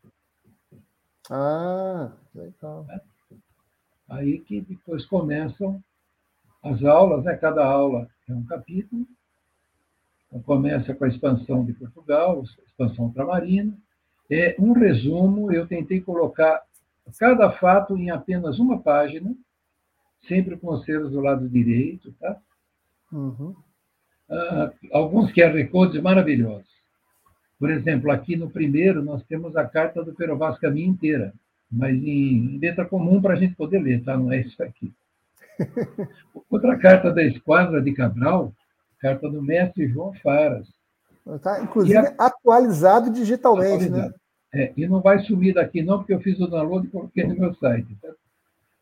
[1.30, 2.86] Ah, legal.
[2.90, 3.02] É.
[4.10, 5.84] Aí que depois começam
[6.64, 7.36] as aulas, né?
[7.36, 9.08] Cada aula é um capítulo.
[10.28, 13.78] Então, começa com a expansão de Portugal, expansão ultramarina.
[14.32, 16.64] É um resumo, eu tentei colocar
[17.20, 19.36] cada fato em apenas uma página,
[20.28, 22.38] sempre com os selos do lado direito, tá?
[23.12, 23.56] Uhum.
[24.30, 26.72] Ah, alguns QR Codes maravilhosos.
[27.60, 31.34] Por exemplo, aqui no primeiro, nós temos a carta do Perovskami inteira,
[31.72, 34.18] mas em letra comum para a gente poder ler, tá?
[34.18, 34.94] Não é isso aqui.
[36.50, 38.54] Outra carta da Esquadra de Cabral,
[39.00, 40.68] carta do mestre João Faras.
[41.42, 42.16] Tá, inclusive, a...
[42.18, 44.00] atualizado digitalmente, né?
[44.00, 44.10] atualizado.
[44.10, 44.20] né?
[44.56, 47.36] É, e não vai sumir daqui não, porque eu fiz o download e coloquei no
[47.36, 47.98] meu site.
[48.02, 48.10] Tá?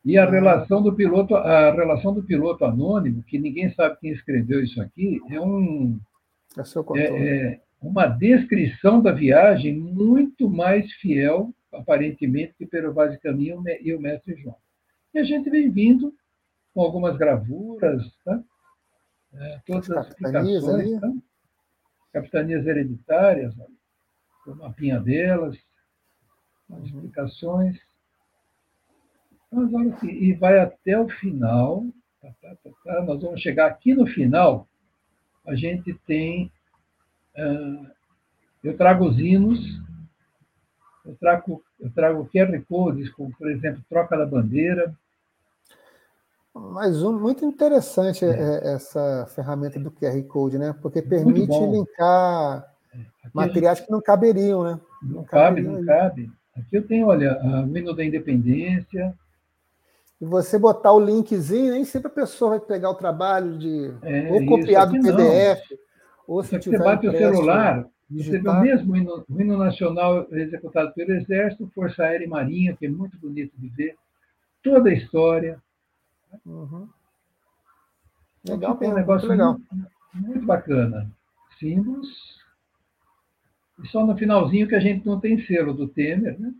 [0.04, 4.62] E a relação do piloto, a relação do piloto anônimo, que ninguém sabe quem escreveu
[4.62, 6.00] isso aqui, é um
[6.96, 13.62] é, é, é uma descrição da viagem muito mais fiel, aparentemente, que pelo Vaz Caminho
[13.80, 14.56] e o mestre João.
[15.14, 16.12] E a gente vem vindo
[16.74, 18.42] com algumas gravuras, tá?
[19.34, 21.12] É, todas as explicações, tá?
[22.12, 23.54] capitanias hereditárias,
[24.46, 25.56] o mapinha delas,
[26.70, 26.84] as uhum.
[26.84, 27.78] explicações.
[30.02, 31.84] E vai até o final,
[32.22, 34.66] tá, tá, tá, tá, nós vamos chegar aqui no final,
[35.46, 36.50] a gente tem.
[37.36, 37.86] Uh,
[38.64, 39.60] eu trago os hinos,
[41.04, 44.94] eu trago, eu trago QR Codes, como, por exemplo, troca da bandeira.
[46.54, 48.28] Mas um, muito interessante é.
[48.30, 50.74] é essa ferramenta do QR Code, né?
[50.80, 52.98] Porque permite linkar é,
[53.34, 53.86] materiais gente...
[53.86, 54.80] que não caberiam, né?
[55.02, 56.30] Não, não cabe, não cabe.
[56.56, 59.14] Aqui eu tenho, olha, o hino da independência,
[60.22, 64.30] e você botar o linkzinho, nem sempre a pessoa vai pegar o trabalho de é,
[64.30, 65.78] ou copiar do PDF, não.
[66.28, 70.24] ou se tiver você bate o celular, você vê o mesmo hino, o hino nacional
[70.30, 73.96] executado pelo Exército, Força Aérea e Marinha, que é muito bonito de ver,
[74.62, 75.60] toda a história.
[76.46, 76.88] Uhum.
[78.48, 79.58] Legal, então, um negócio legal.
[79.72, 81.10] Muito, muito bacana.
[81.58, 82.08] Símbolos.
[83.82, 86.54] E só no finalzinho que a gente não tem selo do Temer, né?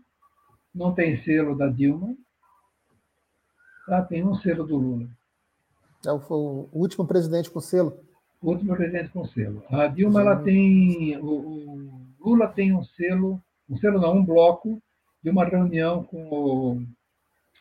[0.75, 2.13] não tem selo da Dilma,
[3.87, 5.07] ah, tem um selo do Lula.
[6.05, 6.17] É o,
[6.71, 7.97] o último presidente com selo?
[8.41, 9.63] O último presidente com selo.
[9.69, 11.17] A Dilma, ela tem.
[11.17, 14.81] O, o, Lula tem um selo, um selo não, um bloco
[15.23, 16.81] de uma reunião com o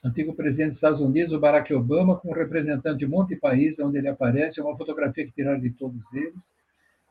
[0.05, 3.37] antigo presidente dos Estados Unidos, o Barack Obama, com um representante de um monte de
[3.37, 6.35] países onde ele aparece, é uma fotografia que tiraram de todos eles.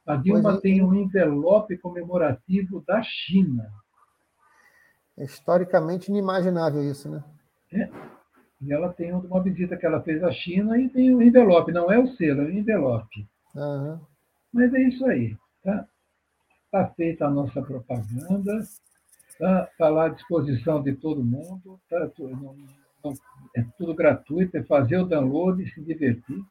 [0.05, 0.59] A Dilma é.
[0.59, 3.72] tem um envelope comemorativo da China.
[5.18, 7.24] É historicamente inimaginável isso, né?
[7.72, 7.89] É.
[8.62, 11.91] E ela tem uma visita que ela fez à China e tem o envelope, não
[11.91, 13.28] é o selo, é o envelope.
[13.55, 13.99] Uhum.
[14.53, 15.36] Mas é isso aí.
[15.64, 15.88] Tá?
[16.66, 18.59] Está feita a nossa propaganda,
[19.30, 22.55] está tá lá à disposição de todo mundo, tá, não,
[23.03, 23.14] não,
[23.55, 26.41] é tudo gratuito, é fazer o download e se divertir.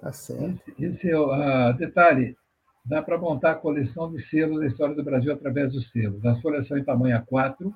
[0.00, 0.70] Tá certo.
[0.72, 2.36] Esse, esse é o uh, detalhe.
[2.84, 6.24] Dá para montar a coleção de selos da história do Brasil através dos selos.
[6.24, 7.72] As folhas são em tamanho A4,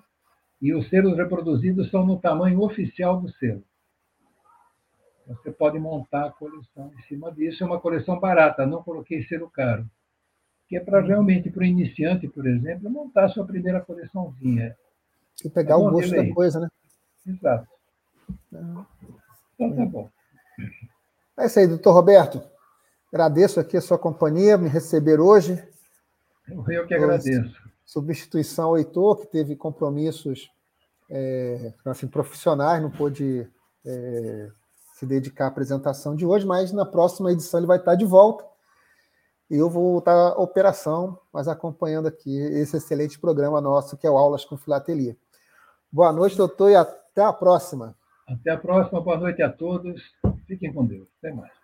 [0.65, 3.63] e os selos reproduzidos são no tamanho oficial do selo.
[5.27, 7.63] Você pode montar a coleção em cima disso.
[7.63, 9.85] É uma coleção barata, não coloquei selo caro.
[10.67, 11.07] Que é para uhum.
[11.07, 14.75] realmente, para o iniciante, por exemplo, montar a sua primeira coleçãozinha.
[15.45, 16.69] E pegar é o gosto da coisa, né?
[17.27, 17.69] Exato.
[18.51, 18.87] Uhum.
[19.55, 20.11] Então tá bom.
[21.39, 22.43] É isso aí, doutor Roberto.
[23.13, 25.63] Agradeço aqui a sua companhia, me receber hoje.
[26.49, 27.55] Eu que agradeço.
[27.85, 30.54] Substituição ao Heitor, que teve compromissos
[31.11, 33.49] é, assim, profissionais, não pôde
[33.85, 34.51] é,
[34.95, 38.45] se dedicar à apresentação de hoje, mas na próxima edição ele vai estar de volta.
[39.51, 44.11] E eu vou estar à operação, mas acompanhando aqui esse excelente programa nosso, que é
[44.11, 45.17] o Aulas com Filatelia.
[45.93, 47.95] Boa noite, doutor, e até a próxima.
[48.27, 50.03] Até a próxima, boa noite a todos.
[50.47, 51.07] Fiquem com Deus.
[51.19, 51.64] Até mais.